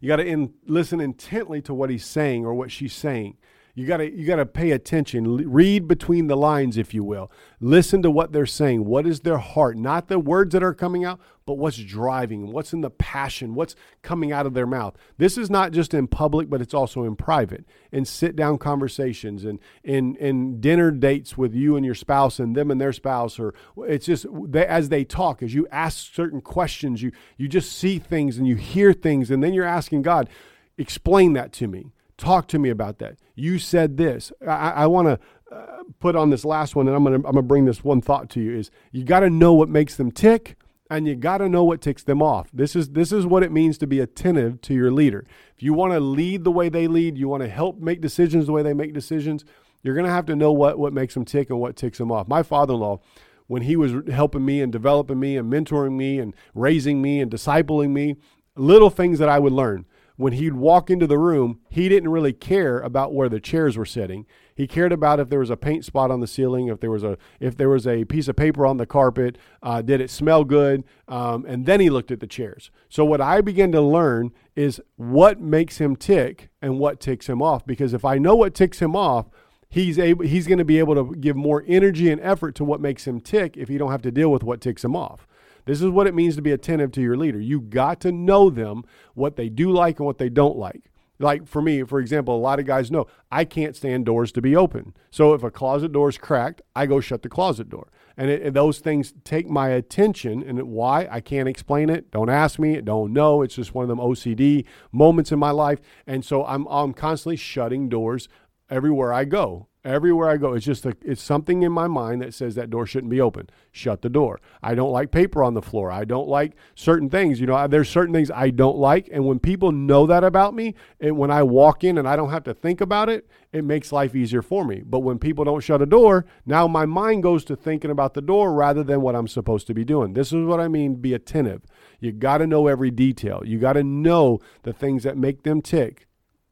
You 0.00 0.08
got 0.08 0.16
to 0.16 0.26
in, 0.26 0.54
listen 0.66 1.00
intently 1.00 1.62
to 1.62 1.74
what 1.74 1.90
he's 1.90 2.04
saying 2.04 2.44
or 2.44 2.54
what 2.54 2.70
she's 2.70 2.94
saying. 2.94 3.36
You 3.74 3.86
got 3.86 3.98
to 3.98 4.10
you 4.10 4.26
got 4.26 4.36
to 4.36 4.46
pay 4.46 4.72
attention. 4.72 5.50
Read 5.50 5.86
between 5.86 6.26
the 6.26 6.36
lines 6.36 6.76
if 6.76 6.92
you 6.92 7.04
will. 7.04 7.30
Listen 7.60 8.02
to 8.02 8.10
what 8.10 8.32
they're 8.32 8.46
saying. 8.46 8.84
What 8.84 9.06
is 9.06 9.20
their 9.20 9.38
heart? 9.38 9.76
Not 9.76 10.08
the 10.08 10.18
words 10.18 10.52
that 10.52 10.62
are 10.62 10.74
coming 10.74 11.04
out, 11.04 11.20
but 11.46 11.58
what's 11.58 11.78
driving, 11.78 12.52
what's 12.52 12.72
in 12.72 12.80
the 12.80 12.90
passion, 12.90 13.54
what's 13.54 13.74
coming 14.02 14.32
out 14.32 14.46
of 14.46 14.54
their 14.54 14.66
mouth. 14.66 14.96
This 15.18 15.36
is 15.36 15.50
not 15.50 15.72
just 15.72 15.94
in 15.94 16.06
public, 16.06 16.48
but 16.48 16.60
it's 16.60 16.74
also 16.74 17.04
in 17.04 17.16
private, 17.16 17.64
in 17.90 18.04
sit 18.04 18.36
down 18.36 18.58
conversations 18.58 19.44
and 19.44 19.58
in, 19.82 20.16
in 20.16 20.60
dinner 20.60 20.90
dates 20.90 21.36
with 21.36 21.54
you 21.54 21.76
and 21.76 21.84
your 21.84 21.94
spouse 21.94 22.38
and 22.38 22.54
them 22.54 22.70
and 22.70 22.80
their 22.80 22.92
spouse. 22.92 23.38
Or 23.38 23.54
it's 23.78 24.06
just 24.06 24.26
they, 24.30 24.66
as 24.66 24.90
they 24.90 25.04
talk, 25.04 25.42
as 25.42 25.54
you 25.54 25.66
ask 25.70 26.14
certain 26.14 26.40
questions, 26.40 27.02
you, 27.02 27.12
you 27.36 27.48
just 27.48 27.72
see 27.72 27.98
things 27.98 28.38
and 28.38 28.46
you 28.46 28.56
hear 28.56 28.92
things, 28.92 29.30
and 29.30 29.42
then 29.42 29.54
you're 29.54 29.64
asking 29.64 30.02
God, 30.02 30.28
explain 30.76 31.32
that 31.32 31.52
to 31.54 31.66
me. 31.66 31.92
Talk 32.20 32.48
to 32.48 32.58
me 32.58 32.68
about 32.68 32.98
that. 32.98 33.16
You 33.34 33.58
said 33.58 33.96
this. 33.96 34.30
I, 34.46 34.70
I 34.70 34.86
want 34.88 35.08
to 35.08 35.56
uh, 35.56 35.84
put 36.00 36.14
on 36.16 36.28
this 36.28 36.44
last 36.44 36.76
one, 36.76 36.86
and 36.86 36.94
I'm 36.94 37.02
going 37.02 37.22
to 37.22 37.26
I'm 37.26 37.32
gonna 37.32 37.42
bring 37.42 37.64
this 37.64 37.82
one 37.82 38.02
thought 38.02 38.28
to 38.30 38.40
you: 38.42 38.58
is 38.58 38.70
you 38.92 39.04
got 39.04 39.20
to 39.20 39.30
know 39.30 39.54
what 39.54 39.70
makes 39.70 39.96
them 39.96 40.12
tick, 40.12 40.58
and 40.90 41.08
you 41.08 41.16
got 41.16 41.38
to 41.38 41.48
know 41.48 41.64
what 41.64 41.80
ticks 41.80 42.02
them 42.02 42.20
off. 42.20 42.50
This 42.52 42.76
is 42.76 42.90
this 42.90 43.10
is 43.10 43.24
what 43.24 43.42
it 43.42 43.50
means 43.50 43.78
to 43.78 43.86
be 43.86 44.00
attentive 44.00 44.60
to 44.60 44.74
your 44.74 44.92
leader. 44.92 45.24
If 45.56 45.62
you 45.62 45.72
want 45.72 45.94
to 45.94 46.00
lead 46.00 46.44
the 46.44 46.50
way 46.50 46.68
they 46.68 46.88
lead, 46.88 47.16
you 47.16 47.26
want 47.26 47.42
to 47.42 47.48
help 47.48 47.78
make 47.78 48.02
decisions 48.02 48.44
the 48.44 48.52
way 48.52 48.62
they 48.62 48.74
make 48.74 48.92
decisions. 48.92 49.46
You're 49.82 49.94
going 49.94 50.04
to 50.04 50.12
have 50.12 50.26
to 50.26 50.36
know 50.36 50.52
what 50.52 50.78
what 50.78 50.92
makes 50.92 51.14
them 51.14 51.24
tick 51.24 51.48
and 51.48 51.58
what 51.58 51.74
ticks 51.74 51.96
them 51.96 52.12
off. 52.12 52.28
My 52.28 52.42
father-in-law 52.42 53.00
when 53.46 53.62
he 53.62 53.74
was 53.74 53.92
helping 54.12 54.44
me 54.44 54.60
and 54.60 54.70
developing 54.70 55.18
me 55.18 55.36
and 55.36 55.50
mentoring 55.50 55.96
me 55.96 56.20
and 56.20 56.34
raising 56.54 57.02
me 57.02 57.20
and 57.20 57.32
discipling 57.32 57.90
me, 57.90 58.16
little 58.54 58.90
things 58.90 59.18
that 59.18 59.28
I 59.28 59.40
would 59.40 59.52
learn 59.52 59.86
when 60.20 60.34
he'd 60.34 60.52
walk 60.52 60.90
into 60.90 61.06
the 61.06 61.16
room, 61.16 61.60
he 61.70 61.88
didn't 61.88 62.10
really 62.10 62.34
care 62.34 62.78
about 62.80 63.14
where 63.14 63.30
the 63.30 63.40
chairs 63.40 63.78
were 63.78 63.86
sitting. 63.86 64.26
He 64.54 64.66
cared 64.66 64.92
about 64.92 65.18
if 65.18 65.30
there 65.30 65.38
was 65.38 65.48
a 65.48 65.56
paint 65.56 65.82
spot 65.86 66.10
on 66.10 66.20
the 66.20 66.26
ceiling, 66.26 66.68
if 66.68 66.78
there 66.80 66.90
was 66.90 67.02
a 67.02 67.16
if 67.40 67.56
there 67.56 67.70
was 67.70 67.86
a 67.86 68.04
piece 68.04 68.28
of 68.28 68.36
paper 68.36 68.66
on 68.66 68.76
the 68.76 68.84
carpet, 68.84 69.38
uh, 69.62 69.80
did 69.80 69.98
it 69.98 70.10
smell 70.10 70.44
good, 70.44 70.84
um, 71.08 71.46
and 71.48 71.64
then 71.64 71.80
he 71.80 71.88
looked 71.88 72.10
at 72.10 72.20
the 72.20 72.26
chairs. 72.26 72.70
So 72.90 73.02
what 73.02 73.22
I 73.22 73.40
began 73.40 73.72
to 73.72 73.80
learn 73.80 74.32
is 74.54 74.78
what 74.96 75.40
makes 75.40 75.78
him 75.78 75.96
tick 75.96 76.50
and 76.60 76.78
what 76.78 77.00
ticks 77.00 77.26
him 77.26 77.40
off. 77.40 77.64
Because 77.64 77.94
if 77.94 78.04
I 78.04 78.18
know 78.18 78.36
what 78.36 78.54
ticks 78.54 78.82
him 78.82 78.94
off, 78.94 79.30
he's 79.70 79.98
able 79.98 80.26
he's 80.26 80.46
going 80.46 80.58
to 80.58 80.66
be 80.66 80.78
able 80.78 80.96
to 80.96 81.16
give 81.16 81.34
more 81.34 81.64
energy 81.66 82.10
and 82.10 82.20
effort 82.20 82.54
to 82.56 82.64
what 82.64 82.82
makes 82.82 83.06
him 83.06 83.22
tick 83.22 83.56
if 83.56 83.68
he 83.68 83.78
don't 83.78 83.90
have 83.90 84.02
to 84.02 84.10
deal 84.10 84.30
with 84.30 84.42
what 84.42 84.60
ticks 84.60 84.84
him 84.84 84.94
off. 84.94 85.26
This 85.70 85.82
is 85.82 85.88
what 85.90 86.08
it 86.08 86.16
means 86.16 86.34
to 86.34 86.42
be 86.42 86.50
attentive 86.50 86.90
to 86.92 87.00
your 87.00 87.16
leader. 87.16 87.38
You 87.38 87.60
got 87.60 88.00
to 88.00 88.10
know 88.10 88.50
them, 88.50 88.82
what 89.14 89.36
they 89.36 89.48
do 89.48 89.70
like 89.70 90.00
and 90.00 90.06
what 90.06 90.18
they 90.18 90.28
don't 90.28 90.56
like. 90.56 90.90
Like 91.20 91.46
for 91.46 91.62
me, 91.62 91.84
for 91.84 92.00
example, 92.00 92.34
a 92.34 92.40
lot 92.40 92.58
of 92.58 92.66
guys 92.66 92.90
know 92.90 93.06
I 93.30 93.44
can't 93.44 93.76
stand 93.76 94.04
doors 94.04 94.32
to 94.32 94.42
be 94.42 94.56
open. 94.56 94.94
So 95.12 95.32
if 95.32 95.44
a 95.44 95.50
closet 95.52 95.92
door 95.92 96.08
is 96.08 96.18
cracked, 96.18 96.60
I 96.74 96.86
go 96.86 96.98
shut 96.98 97.22
the 97.22 97.28
closet 97.28 97.68
door. 97.68 97.92
And, 98.16 98.28
it, 98.28 98.42
and 98.42 98.56
those 98.56 98.80
things 98.80 99.14
take 99.22 99.48
my 99.48 99.68
attention. 99.68 100.42
And 100.42 100.60
why? 100.64 101.06
I 101.08 101.20
can't 101.20 101.48
explain 101.48 101.88
it. 101.88 102.10
Don't 102.10 102.30
ask 102.30 102.58
me. 102.58 102.80
Don't 102.80 103.12
know. 103.12 103.42
It's 103.42 103.54
just 103.54 103.72
one 103.72 103.84
of 103.84 103.88
them 103.88 104.00
OCD 104.00 104.64
moments 104.90 105.30
in 105.30 105.38
my 105.38 105.52
life. 105.52 105.78
And 106.04 106.24
so 106.24 106.44
I'm, 106.46 106.66
I'm 106.66 106.92
constantly 106.92 107.36
shutting 107.36 107.88
doors 107.88 108.28
everywhere 108.68 109.12
I 109.12 109.24
go. 109.24 109.68
Everywhere 109.82 110.28
I 110.28 110.36
go, 110.36 110.52
it's 110.52 110.66
just 110.66 110.84
a, 110.84 110.94
it's 111.02 111.22
something 111.22 111.62
in 111.62 111.72
my 111.72 111.86
mind 111.86 112.20
that 112.20 112.34
says 112.34 112.54
that 112.54 112.68
door 112.68 112.84
shouldn't 112.84 113.10
be 113.10 113.20
open. 113.20 113.48
Shut 113.72 114.02
the 114.02 114.10
door. 114.10 114.38
I 114.62 114.74
don't 114.74 114.92
like 114.92 115.10
paper 115.10 115.42
on 115.42 115.54
the 115.54 115.62
floor. 115.62 115.90
I 115.90 116.04
don't 116.04 116.28
like 116.28 116.52
certain 116.74 117.08
things. 117.08 117.40
You 117.40 117.46
know, 117.46 117.66
there's 117.66 117.88
certain 117.88 118.12
things 118.12 118.30
I 118.30 118.50
don't 118.50 118.76
like, 118.76 119.08
and 119.10 119.24
when 119.24 119.38
people 119.38 119.72
know 119.72 120.06
that 120.06 120.22
about 120.22 120.54
me, 120.54 120.74
and 121.00 121.16
when 121.16 121.30
I 121.30 121.42
walk 121.44 121.82
in 121.82 121.96
and 121.96 122.06
I 122.06 122.14
don't 122.14 122.28
have 122.28 122.44
to 122.44 122.52
think 122.52 122.82
about 122.82 123.08
it, 123.08 123.26
it 123.52 123.64
makes 123.64 123.90
life 123.90 124.14
easier 124.14 124.42
for 124.42 124.66
me. 124.66 124.82
But 124.84 124.98
when 124.98 125.18
people 125.18 125.46
don't 125.46 125.64
shut 125.64 125.80
a 125.80 125.86
door, 125.86 126.26
now 126.44 126.68
my 126.68 126.84
mind 126.84 127.22
goes 127.22 127.42
to 127.46 127.56
thinking 127.56 127.90
about 127.90 128.12
the 128.12 128.20
door 128.20 128.52
rather 128.52 128.84
than 128.84 129.00
what 129.00 129.16
I'm 129.16 129.28
supposed 129.28 129.66
to 129.68 129.74
be 129.74 129.84
doing. 129.84 130.12
This 130.12 130.30
is 130.30 130.44
what 130.44 130.60
I 130.60 130.68
mean. 130.68 130.96
Be 130.96 131.14
attentive. 131.14 131.62
You 132.00 132.12
got 132.12 132.38
to 132.38 132.46
know 132.46 132.66
every 132.66 132.90
detail. 132.90 133.42
You 133.46 133.58
got 133.58 133.74
to 133.74 133.82
know 133.82 134.40
the 134.62 134.74
things 134.74 135.04
that 135.04 135.16
make 135.16 135.42
them 135.42 135.62
tick. 135.62 136.06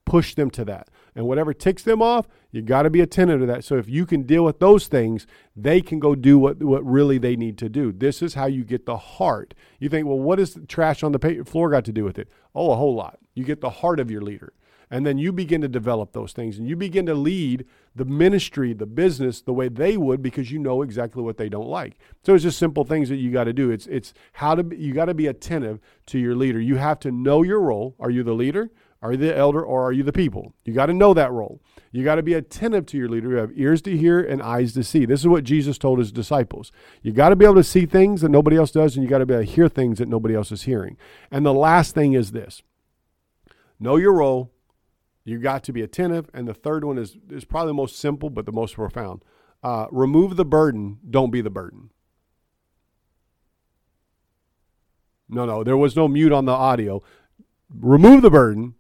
Push 0.07 0.35
them 0.35 0.49
to 0.53 0.65
that 0.65 0.89
and 1.19 1.27
whatever 1.27 1.53
ticks 1.53 1.83
them 1.83 2.01
off, 2.01 2.29
you 2.53 2.63
got 2.63 2.83
to 2.83 2.91
be 2.91 3.01
attentive 3.01 3.41
to 3.41 3.47
that. 3.47 3.65
So 3.65 3.77
if 3.77 3.89
you 3.89 4.07
can 4.07 4.23
deal 4.23 4.45
with 4.45 4.61
those 4.61 4.87
things, 4.87 5.27
they 5.57 5.81
can 5.81 5.99
go 5.99 6.15
do 6.15 6.39
what, 6.39 6.63
what 6.63 6.87
really 6.87 7.19
they 7.19 7.35
need 7.35 7.59
to 7.59 7.69
do. 7.69 7.91
This 7.91 8.23
is 8.23 8.35
how 8.35 8.47
you 8.47 8.63
get 8.63 8.87
the 8.87 8.97
heart. 8.97 9.53
You 9.81 9.89
think, 9.89 10.07
well, 10.07 10.21
what 10.21 10.37
does 10.37 10.57
trash 10.69 11.03
on 11.03 11.11
the 11.11 11.43
floor 11.45 11.71
got 11.71 11.85
to 11.87 11.93
do 11.93 12.05
with 12.05 12.21
it? 12.21 12.29
Oh, 12.55 12.71
a 12.71 12.77
whole 12.77 12.95
lot. 12.95 13.19
You 13.35 13.43
get 13.43 13.61
the 13.61 13.69
heart 13.69 13.99
of 13.99 14.13
your 14.13 14.23
leader. 14.23 14.53
And 14.93 15.05
then 15.05 15.19
you 15.19 15.33
begin 15.33 15.61
to 15.63 15.69
develop 15.69 16.13
those 16.13 16.33
things 16.33 16.57
and 16.57 16.69
you 16.69 16.77
begin 16.77 17.05
to 17.07 17.15
lead 17.15 17.67
the 17.97 18.05
ministry, 18.05 18.73
the 18.73 18.87
business 18.87 19.43
the 19.43 19.53
way 19.53 19.69
they 19.69 19.97
would 19.97 20.23
because 20.23 20.53
you 20.53 20.61
know 20.61 20.83
exactly 20.83 21.23
what 21.23 21.37
they 21.37 21.49
don't 21.49 21.69
like. 21.69 21.99
So 22.25 22.35
it's 22.35 22.45
just 22.45 22.59
simple 22.59 22.85
things 22.85 23.09
that 23.09 23.17
you 23.17 23.33
got 23.33 23.45
to 23.45 23.53
do. 23.53 23.71
It's 23.71 23.87
it's 23.89 24.15
how 24.35 24.55
to 24.55 24.75
you 24.75 24.95
got 24.95 25.07
to 25.07 25.15
be 25.15 25.27
attentive 25.27 25.81
to 26.07 26.19
your 26.19 26.37
leader. 26.37 26.61
You 26.61 26.77
have 26.77 27.01
to 27.01 27.11
know 27.11 27.43
your 27.43 27.61
role. 27.61 27.97
Are 27.99 28.09
you 28.09 28.23
the 28.23 28.33
leader? 28.33 28.71
Are 29.01 29.13
you 29.13 29.19
the 29.19 29.37
elder 29.37 29.63
or 29.63 29.85
are 29.85 29.93
you 29.93 30.03
the 30.03 30.13
people? 30.13 30.55
You 30.65 30.73
got 30.73 30.87
to 30.87 30.93
know 30.93 31.15
that 31.15 31.31
role. 31.31 31.61
You 31.93 32.05
got 32.05 32.17
to 32.17 32.23
be 32.23 32.35
attentive 32.35 32.85
to 32.87 32.99
your 32.99 33.09
leader. 33.09 33.31
You 33.31 33.37
have 33.37 33.53
ears 33.55 33.81
to 33.83 33.97
hear 33.97 34.21
and 34.21 34.43
eyes 34.43 34.73
to 34.75 34.83
see. 34.83 35.07
This 35.07 35.21
is 35.21 35.29
what 35.29 35.45
Jesus 35.45 35.79
told 35.79 36.01
his 36.01 36.11
disciples. 36.11 36.73
You 37.03 37.13
got 37.13 37.29
to 37.29 37.37
be 37.37 37.45
able 37.45 37.55
to 37.57 37.65
see 37.65 37.87
things 37.87 38.23
that 38.23 38.31
nobody 38.31 38.57
else 38.57 38.73
does, 38.73 38.97
and 38.97 39.05
you 39.05 39.09
got 39.09 39.19
to 39.19 39.27
be 39.27 39.35
able 39.35 39.45
to 39.45 39.51
hear 39.51 39.69
things 39.69 39.99
that 39.99 40.09
nobody 40.09 40.35
else 40.35 40.51
is 40.51 40.63
hearing. 40.63 40.97
And 41.31 41.47
the 41.47 41.55
last 41.55 41.95
thing 41.95 42.15
is 42.15 42.33
this 42.33 42.63
know 43.79 43.97
your 43.97 44.15
role. 44.15 44.51
You 45.25 45.39
got 45.39 45.63
to 45.65 45.73
be 45.73 45.83
attentive. 45.83 46.31
And 46.33 46.49
the 46.49 46.55
third 46.55 46.85
one 46.85 46.99
is, 46.99 47.17
is 47.31 47.45
probably 47.45 47.71
the 47.71 47.75
most 47.75 47.99
simple, 47.99 48.31
but 48.31 48.47
the 48.47 48.53
most 48.53 48.75
profound. 48.75 49.23
Uh, 49.63 49.87
remove 49.91 50.37
the 50.37 50.45
burden, 50.45 50.99
don't 51.09 51.31
be 51.31 51.41
the 51.41 51.51
burden. 51.51 51.91
No, 55.29 55.45
no, 55.45 55.63
there 55.63 55.77
was 55.77 55.95
no 55.95 56.09
mute 56.09 56.33
on 56.33 56.47
the 56.47 56.53
audio. 56.53 57.03
Remove 57.69 58.23
the 58.23 58.31
burden, 58.31 58.75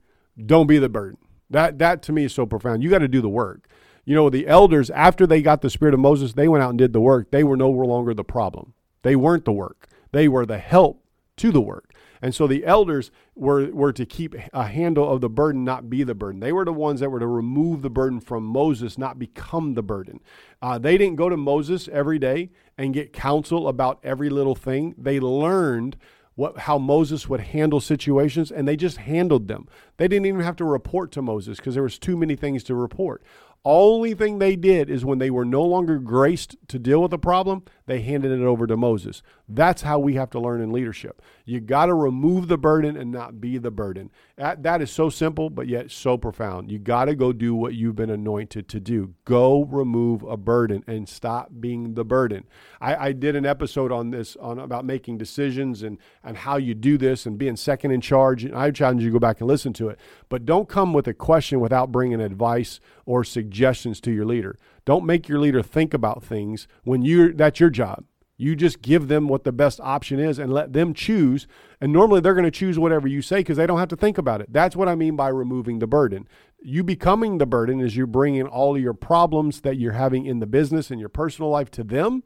don't 0.45 0.67
be 0.67 0.79
the 0.79 0.89
burden. 0.89 1.19
That 1.51 1.79
that 1.79 2.03
to 2.03 2.13
me 2.13 2.25
is 2.25 2.35
so 2.35 2.47
profound. 2.47 2.83
You 2.83 2.91
got 2.91 2.99
to 2.99 3.09
do 3.09 3.21
the 3.21 3.29
work. 3.29 3.69
You 4.05 4.15
know, 4.15 4.31
the 4.31 4.47
elders 4.47 4.91
after 4.91 5.27
they 5.27 5.43
got 5.43 5.61
the 5.61 5.71
spirit 5.71 5.95
of 5.95 6.01
Moses, 6.01 6.33
they 6.33 6.49
went 6.49 6.63
out 6.63 6.71
and 6.71 6.79
did 6.79 6.93
the 6.93 7.01
work. 7.01 7.31
They 7.31 7.45
were 7.45 7.57
no 7.57 7.71
longer 7.71 8.15
the 8.15 8.25
problem. 8.25 8.75
They 9.03 9.17
weren't 9.17 9.45
the 9.45 9.53
work. 9.53 9.89
They 10.13 10.29
were 10.29 10.47
the 10.47 10.59
help 10.59 11.05
to 11.37 11.53
the 11.53 11.61
work. 11.61 11.93
And 12.21 12.35
so 12.35 12.47
the 12.47 12.65
elders 12.65 13.11
were, 13.35 13.71
were 13.71 13.93
to 13.93 14.05
keep 14.05 14.35
a 14.53 14.65
handle 14.65 15.09
of 15.09 15.21
the 15.21 15.29
burden, 15.29 15.65
not 15.65 15.89
be 15.89 16.03
the 16.03 16.15
burden. 16.15 16.41
They 16.41 16.53
were 16.53 16.65
the 16.65 16.73
ones 16.73 17.01
that 17.01 17.11
were 17.11 17.21
to 17.21 17.27
remove 17.27 17.83
the 17.83 17.91
burden 17.91 18.21
from 18.21 18.45
Moses, 18.45 18.99
not 18.99 19.19
become 19.19 19.75
the 19.75 19.83
burden. 19.83 20.21
Uh, 20.61 20.79
they 20.79 20.99
didn't 20.99 21.17
go 21.17 21.29
to 21.29 21.37
Moses 21.37 21.89
every 21.93 22.19
day 22.19 22.51
and 22.77 22.95
get 22.95 23.13
counsel 23.13 23.69
about 23.69 24.01
every 24.03 24.31
little 24.31 24.57
thing. 24.57 24.95
They 24.99 25.21
learned 25.21 25.97
what, 26.39 26.57
how 26.57 26.79
Moses 26.79 27.29
would 27.29 27.41
handle 27.41 27.81
situations, 27.81 28.53
and 28.53 28.69
they 28.69 28.77
just 28.77 28.99
handled 28.99 29.49
them. 29.49 29.67
They 29.97 30.07
didn't 30.07 30.27
even 30.27 30.43
have 30.43 30.55
to 30.57 30.65
report 30.65 31.11
to 31.13 31.21
Moses 31.21 31.59
because 31.59 31.75
there 31.75 31.83
was 31.83 31.99
too 31.99 32.17
many 32.17 32.37
things 32.37 32.63
to 32.65 32.77
report. 32.77 33.25
Only 33.65 34.15
thing 34.15 34.39
they 34.39 34.57
did 34.57 34.89
is 34.89 35.05
when 35.05 35.19
they 35.19 35.31
were 35.31 35.45
no 35.45 35.63
longer 35.63 35.99
graced 35.99 36.57
to 36.69 36.79
deal 36.79 37.03
with 37.03 37.13
a 37.13 37.19
problem, 37.19 37.65
they 37.87 38.01
handed 38.03 38.33
it 38.33 38.45
over 38.45 38.67
to 38.67 38.77
Moses. 38.77 39.23
That's 39.49 39.83
how 39.83 39.99
we 39.99 40.15
have 40.15 40.31
to 40.31 40.41
learn 40.41 40.61
in 40.61 40.73
leadership. 40.73 41.23
You 41.45 41.61
got 41.61 41.87
to 41.87 41.95
remove 41.95 42.49
the 42.49 42.59
burden 42.59 42.97
and 42.97 43.11
not 43.11 43.41
be 43.41 43.59
the 43.59 43.71
burden. 43.71 44.11
That, 44.37 44.63
that 44.63 44.83
is 44.83 44.91
so 44.91 45.09
simple, 45.09 45.51
but 45.51 45.67
yet 45.67 45.91
so 45.91 46.17
profound. 46.17 46.71
You 46.71 46.79
got 46.79 47.07
to 47.07 47.15
go 47.15 47.33
do 47.33 47.55
what 47.55 47.75
you've 47.75 47.97
been 47.97 48.11
anointed 48.11 48.69
to 48.69 48.81
do. 48.81 49.15
Go 49.25 49.65
remove 49.65 50.23
a 50.23 50.37
burden 50.37 50.85
and 50.87 51.09
stop 51.09 51.51
being 51.59 51.95
the 51.95 52.05
burden. 52.05 52.45
I, 52.81 53.09
I 53.09 53.13
did 53.13 53.37
an 53.37 53.47
episode 53.47 53.91
on 53.91 54.11
this 54.11 54.37
on 54.37 54.59
about 54.59 54.85
making 54.85 55.19
decisions 55.19 55.83
and, 55.83 55.99
and 56.23 56.37
how 56.37 56.59
you 56.59 56.75
do 56.75 56.99
this 56.99 57.27
and 57.27 57.39
being 57.39 57.57
second 57.57 57.91
in 57.91 58.01
charge. 58.01 58.45
And 58.45 58.55
I 58.55 58.71
challenge 58.71 59.03
you 59.03 59.09
to 59.09 59.15
go 59.15 59.19
back 59.19 59.41
and 59.41 59.49
listen 59.49 59.73
to 59.75 59.89
it. 59.89 59.99
But 60.29 60.45
don't 60.45 60.69
come 60.69 60.93
with 60.93 61.09
a 61.09 61.15
question 61.15 61.61
without 61.61 61.91
bringing 61.91 62.21
advice 62.21 62.81
or 63.07 63.25
suggestions 63.49 63.99
to 64.03 64.13
your 64.13 64.27
leader. 64.27 64.59
Don't 64.85 65.07
make 65.07 65.27
your 65.27 65.39
leader 65.39 65.63
think 65.63 65.95
about 65.95 66.23
things 66.23 66.69
when 66.85 67.01
you 67.01 67.33
that's 67.33 67.61
your 67.61 67.71
job. 67.71 68.05
You 68.37 68.55
just 68.55 68.83
give 68.83 69.09
them 69.09 69.27
what 69.27 69.43
the 69.43 69.53
best 69.53 69.81
option 69.81 70.21
is 70.21 70.39
and 70.39 70.53
let 70.53 70.73
them 70.73 70.95
choose. 70.95 71.49
And 71.81 71.93
normally 71.93 72.21
they're 72.21 72.35
going 72.35 72.45
to 72.45 72.51
choose 72.53 72.79
whatever 72.79 73.09
you 73.09 73.21
say 73.21 73.39
because 73.39 73.57
they 73.57 73.67
don't 73.67 73.79
have 73.79 73.89
to 73.89 73.97
think 73.97 74.19
about 74.19 74.41
it. 74.41 74.53
That's 74.53 74.77
what 74.77 74.87
I 74.87 74.95
mean 74.95 75.17
by 75.17 75.29
removing 75.29 75.79
the 75.79 75.89
burden. 75.89 76.29
You 76.63 76.85
becoming 76.85 77.39
the 77.39 77.47
burden 77.47 77.81
is 77.81 77.97
you're 77.97 78.07
bringing 78.07 78.47
all 78.47 78.79
your 78.79 78.95
problems 78.95 79.63
that 79.63 79.77
you're 79.77 79.93
having 79.93 80.27
in 80.27 80.39
the 80.39 80.47
business 80.47 80.91
and 80.91 81.01
your 81.01 81.09
personal 81.09 81.51
life 81.51 81.71
to 81.73 81.83
them. 81.83 82.23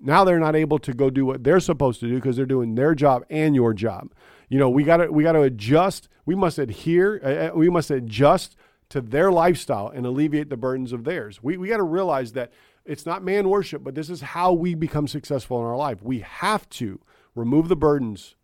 Now 0.00 0.24
they're 0.24 0.38
not 0.38 0.56
able 0.56 0.78
to 0.78 0.94
go 0.94 1.10
do 1.10 1.26
what 1.26 1.44
they're 1.44 1.60
supposed 1.60 2.00
to 2.00 2.08
do 2.08 2.14
because 2.14 2.36
they're 2.36 2.46
doing 2.46 2.74
their 2.76 2.94
job 2.94 3.24
and 3.28 3.54
your 3.54 3.74
job. 3.74 4.14
You 4.48 4.58
know, 4.58 4.70
we 4.70 4.84
got 4.84 4.98
to 4.98 5.10
we 5.10 5.22
got 5.22 5.32
to 5.32 5.42
adjust. 5.42 6.08
We 6.24 6.34
must 6.34 6.58
adhere. 6.58 7.20
Uh, 7.22 7.48
uh 7.48 7.56
we 7.56 7.68
must 7.68 7.90
adjust 7.90 8.56
to 8.92 9.00
their 9.00 9.32
lifestyle 9.32 9.88
and 9.88 10.04
alleviate 10.04 10.50
the 10.50 10.56
burdens 10.56 10.92
of 10.92 11.04
theirs. 11.04 11.42
We, 11.42 11.56
we 11.56 11.68
got 11.68 11.78
to 11.78 11.82
realize 11.82 12.32
that 12.32 12.52
it's 12.84 13.06
not 13.06 13.24
man 13.24 13.48
worship, 13.48 13.82
but 13.82 13.94
this 13.94 14.10
is 14.10 14.20
how 14.20 14.52
we 14.52 14.74
become 14.74 15.08
successful 15.08 15.58
in 15.60 15.64
our 15.64 15.78
life. 15.78 16.02
We 16.02 16.20
have 16.20 16.68
to 16.70 17.00
remove 17.34 17.68
the 17.68 17.76
burdens 17.76 18.34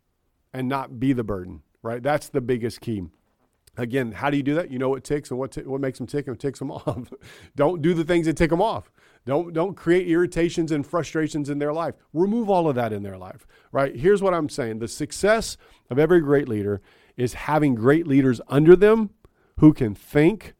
and 0.51 0.67
not 0.67 0.99
be 0.99 1.13
the 1.13 1.23
burden, 1.23 1.61
right? 1.83 2.01
That's 2.01 2.29
the 2.29 2.41
biggest 2.41 2.81
key. 2.81 3.03
Again, 3.77 4.11
how 4.11 4.31
do 4.31 4.37
you 4.37 4.43
do 4.43 4.55
that? 4.55 4.71
You 4.71 4.79
know 4.79 4.89
what 4.89 5.03
ticks 5.03 5.29
and 5.29 5.39
what, 5.39 5.51
t- 5.51 5.61
what 5.61 5.81
makes 5.81 5.99
them 5.99 6.07
tick 6.07 6.27
and 6.27 6.39
ticks 6.39 6.57
them 6.57 6.71
off. 6.71 7.13
don't 7.55 7.83
do 7.83 7.93
the 7.93 8.03
things 8.03 8.25
that 8.25 8.35
tick 8.35 8.49
them 8.49 8.61
off. 8.61 8.91
Don't, 9.27 9.53
don't 9.53 9.75
create 9.75 10.07
irritations 10.07 10.71
and 10.71 10.83
frustrations 10.83 11.47
in 11.51 11.59
their 11.59 11.73
life. 11.73 11.93
Remove 12.11 12.49
all 12.49 12.67
of 12.67 12.73
that 12.73 12.91
in 12.91 13.03
their 13.03 13.19
life, 13.19 13.45
right? 13.71 13.95
Here's 13.95 14.23
what 14.23 14.33
I'm 14.33 14.49
saying 14.49 14.79
the 14.79 14.87
success 14.87 15.57
of 15.91 15.99
every 15.99 16.21
great 16.21 16.49
leader 16.49 16.81
is 17.17 17.35
having 17.35 17.75
great 17.75 18.07
leaders 18.07 18.41
under 18.47 18.75
them 18.75 19.11
who 19.59 19.73
can 19.73 19.93
think, 19.93 20.53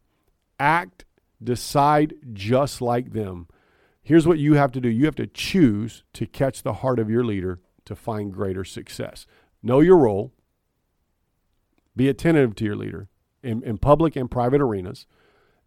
act, 0.58 1.04
decide 1.42 2.14
just 2.32 2.80
like 2.80 3.12
them. 3.12 3.48
Here's 4.02 4.26
what 4.26 4.38
you 4.38 4.54
have 4.54 4.72
to 4.72 4.80
do 4.80 4.88
you 4.88 5.06
have 5.06 5.16
to 5.16 5.26
choose 5.26 6.04
to 6.14 6.26
catch 6.26 6.62
the 6.62 6.74
heart 6.74 6.98
of 6.98 7.10
your 7.10 7.24
leader 7.24 7.60
to 7.86 7.94
find 7.96 8.32
greater 8.32 8.64
success. 8.64 9.26
Know 9.62 9.80
your 9.80 9.98
role, 9.98 10.32
be 11.96 12.08
attentive 12.08 12.54
to 12.56 12.64
your 12.64 12.76
leader 12.76 13.08
in, 13.42 13.62
in 13.62 13.78
public 13.78 14.16
and 14.16 14.30
private 14.30 14.60
arenas, 14.60 15.06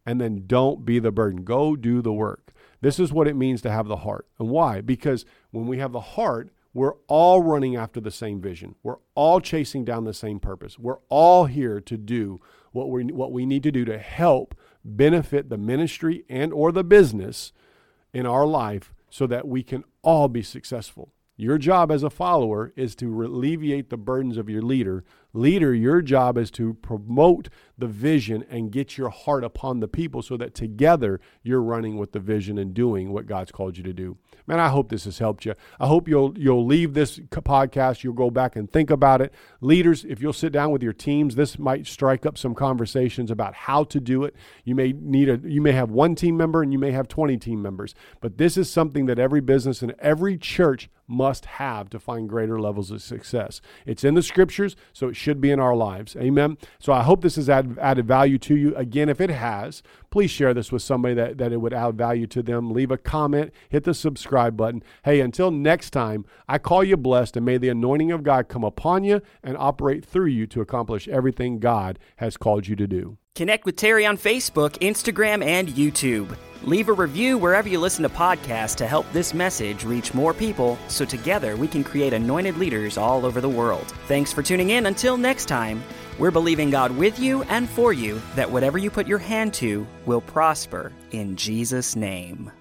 and 0.05 0.21
then 0.21 0.43
don't 0.45 0.85
be 0.85 0.99
the 0.99 1.11
burden. 1.11 1.43
Go 1.43 1.75
do 1.75 2.01
the 2.01 2.13
work. 2.13 2.53
This 2.81 2.99
is 2.99 3.11
what 3.11 3.27
it 3.27 3.35
means 3.35 3.61
to 3.61 3.71
have 3.71 3.87
the 3.87 3.97
heart. 3.97 4.27
And 4.37 4.49
why? 4.49 4.81
Because 4.81 5.25
when 5.51 5.65
we 5.65 5.79
have 5.79 5.91
the 5.91 6.01
heart, 6.01 6.49
we're 6.73 6.95
all 7.07 7.41
running 7.41 7.75
after 7.75 7.99
the 7.99 8.11
same 8.11 8.41
vision. 8.41 8.75
We're 8.83 8.97
all 9.15 9.39
chasing 9.39 9.85
down 9.85 10.03
the 10.03 10.13
same 10.13 10.39
purpose. 10.39 10.77
We're 10.77 10.99
all 11.09 11.45
here 11.45 11.79
to 11.81 11.97
do 11.97 12.41
what 12.73 12.89
we 12.89 13.05
what 13.05 13.31
we 13.31 13.45
need 13.45 13.63
to 13.63 13.71
do 13.71 13.85
to 13.85 13.97
help 13.97 14.55
benefit 14.83 15.49
the 15.49 15.57
ministry 15.57 16.25
and 16.27 16.51
or 16.51 16.71
the 16.71 16.83
business 16.83 17.53
in 18.13 18.25
our 18.25 18.45
life 18.45 18.93
so 19.09 19.25
that 19.27 19.47
we 19.47 19.63
can 19.63 19.83
all 20.01 20.27
be 20.27 20.43
successful. 20.43 21.13
Your 21.35 21.57
job 21.57 21.91
as 21.91 22.03
a 22.03 22.09
follower 22.09 22.73
is 22.75 22.95
to 22.97 23.23
alleviate 23.23 23.89
the 23.89 23.97
burdens 23.97 24.37
of 24.37 24.49
your 24.49 24.61
leader. 24.61 25.03
Leader, 25.33 25.73
your 25.73 26.01
job 26.01 26.37
is 26.37 26.51
to 26.51 26.75
promote 26.75 27.49
the 27.77 27.87
vision 27.87 28.45
and 28.49 28.71
get 28.71 28.97
your 28.97 29.09
heart 29.09 29.43
upon 29.43 29.79
the 29.79 29.87
people 29.87 30.21
so 30.21 30.37
that 30.37 30.53
together 30.53 31.19
you're 31.41 31.61
running 31.61 31.97
with 31.97 32.11
the 32.11 32.19
vision 32.19 32.59
and 32.59 32.73
doing 32.73 33.11
what 33.11 33.25
God's 33.25 33.51
called 33.51 33.75
you 33.75 33.83
to 33.83 33.93
do. 33.93 34.15
Man, 34.45 34.59
I 34.59 34.69
hope 34.69 34.89
this 34.89 35.05
has 35.05 35.17
helped 35.17 35.45
you. 35.45 35.55
I 35.79 35.87
hope 35.87 36.07
you'll 36.07 36.37
you'll 36.37 36.65
leave 36.65 36.93
this 36.93 37.17
podcast, 37.19 38.03
you'll 38.03 38.13
go 38.13 38.29
back 38.29 38.55
and 38.55 38.71
think 38.71 38.91
about 38.91 39.21
it. 39.21 39.33
Leaders, 39.59 40.05
if 40.05 40.21
you'll 40.21 40.33
sit 40.33 40.51
down 40.51 40.71
with 40.71 40.83
your 40.83 40.93
teams, 40.93 41.35
this 41.35 41.57
might 41.57 41.87
strike 41.87 42.25
up 42.25 42.37
some 42.37 42.53
conversations 42.53 43.31
about 43.31 43.55
how 43.55 43.83
to 43.85 43.99
do 43.99 44.23
it. 44.23 44.35
You 44.63 44.75
may 44.75 44.93
need 44.93 45.29
a 45.29 45.39
you 45.43 45.61
may 45.61 45.71
have 45.71 45.89
one 45.89 46.13
team 46.13 46.37
member 46.37 46.61
and 46.61 46.71
you 46.71 46.79
may 46.79 46.91
have 46.91 47.07
20 47.07 47.37
team 47.37 47.61
members, 47.61 47.95
but 48.21 48.37
this 48.37 48.55
is 48.55 48.69
something 48.69 49.07
that 49.07 49.17
every 49.17 49.41
business 49.41 49.81
and 49.81 49.95
every 49.99 50.37
church 50.37 50.89
must 51.07 51.45
have 51.45 51.89
to 51.89 51.99
find 51.99 52.29
greater 52.29 52.59
levels 52.59 52.91
of 52.91 53.01
success. 53.01 53.61
It's 53.85 54.03
in 54.03 54.13
the 54.13 54.23
scriptures, 54.23 54.75
so 54.93 55.09
it 55.09 55.15
should 55.23 55.39
be 55.41 55.49
in 55.51 55.59
our 55.59 55.75
lives. 55.75 56.15
Amen. 56.17 56.57
So 56.79 56.91
I 56.93 57.01
hope 57.01 57.21
this 57.21 57.37
has 57.37 57.49
added, 57.49 58.05
value 58.05 58.37
to 58.39 58.55
you. 58.55 58.75
Again, 58.75 59.07
if 59.09 59.21
it 59.21 59.29
has, 59.29 59.81
please 60.13 60.29
share 60.29 60.53
this 60.53 60.71
with 60.71 60.83
somebody 60.83 61.15
that, 61.15 61.39
that 61.39 61.51
it 61.51 61.57
would 61.57 61.73
add 61.73 61.97
value 61.97 62.27
to 62.27 62.43
them. 62.43 62.69
Leave 62.69 62.91
a 62.91 62.97
comment, 62.99 63.51
hit 63.69 63.83
the 63.83 63.95
subscribe 63.95 64.55
button. 64.55 64.83
Hey, 65.03 65.19
until 65.21 65.49
next 65.49 65.89
time, 65.89 66.23
I 66.47 66.59
call 66.59 66.83
you 66.83 66.97
blessed, 66.97 67.35
and 67.35 67.43
may 67.43 67.57
the 67.57 67.69
anointing 67.69 68.11
of 68.11 68.21
God 68.21 68.47
come 68.47 68.63
upon 68.63 69.03
you 69.03 69.23
and 69.43 69.57
operate 69.57 70.05
through 70.05 70.27
you 70.27 70.45
to 70.45 70.61
accomplish 70.61 71.07
everything 71.07 71.57
God 71.57 71.97
has 72.17 72.37
called 72.37 72.67
you 72.67 72.75
to 72.75 72.85
do. 72.85 73.17
Connect 73.33 73.65
with 73.65 73.75
Terry 73.75 74.05
on 74.05 74.15
Facebook, 74.15 74.77
Instagram, 74.87 75.43
and 75.43 75.69
YouTube. 75.69 76.37
Leave 76.61 76.89
a 76.89 76.93
review 76.93 77.39
wherever 77.39 77.67
you 77.67 77.79
listen 77.79 78.03
to 78.03 78.09
podcasts 78.09 78.75
to 78.75 78.85
help 78.85 79.11
this 79.11 79.33
message 79.33 79.83
reach 79.83 80.13
more 80.13 80.35
people 80.35 80.77
so 80.89 81.05
together 81.05 81.55
we 81.55 81.67
can 81.67 81.83
create 81.83 82.13
anointed 82.13 82.55
leaders 82.57 82.99
all 82.99 83.25
over 83.25 83.41
the 83.41 83.49
world. 83.49 83.91
Thanks 84.07 84.31
for 84.31 84.43
tuning 84.43 84.69
in. 84.69 84.85
Until 84.85 85.17
next 85.17 85.47
time, 85.47 85.83
we're 86.19 86.31
believing 86.31 86.69
God 86.69 86.95
with 86.97 87.19
you 87.19 87.43
and 87.43 87.69
for 87.69 87.93
you 87.93 88.21
that 88.35 88.49
whatever 88.49 88.77
you 88.77 88.89
put 88.89 89.07
your 89.07 89.19
hand 89.19 89.53
to 89.55 89.85
will 90.05 90.21
prosper 90.21 90.91
in 91.11 91.35
Jesus' 91.35 91.95
name. 91.95 92.51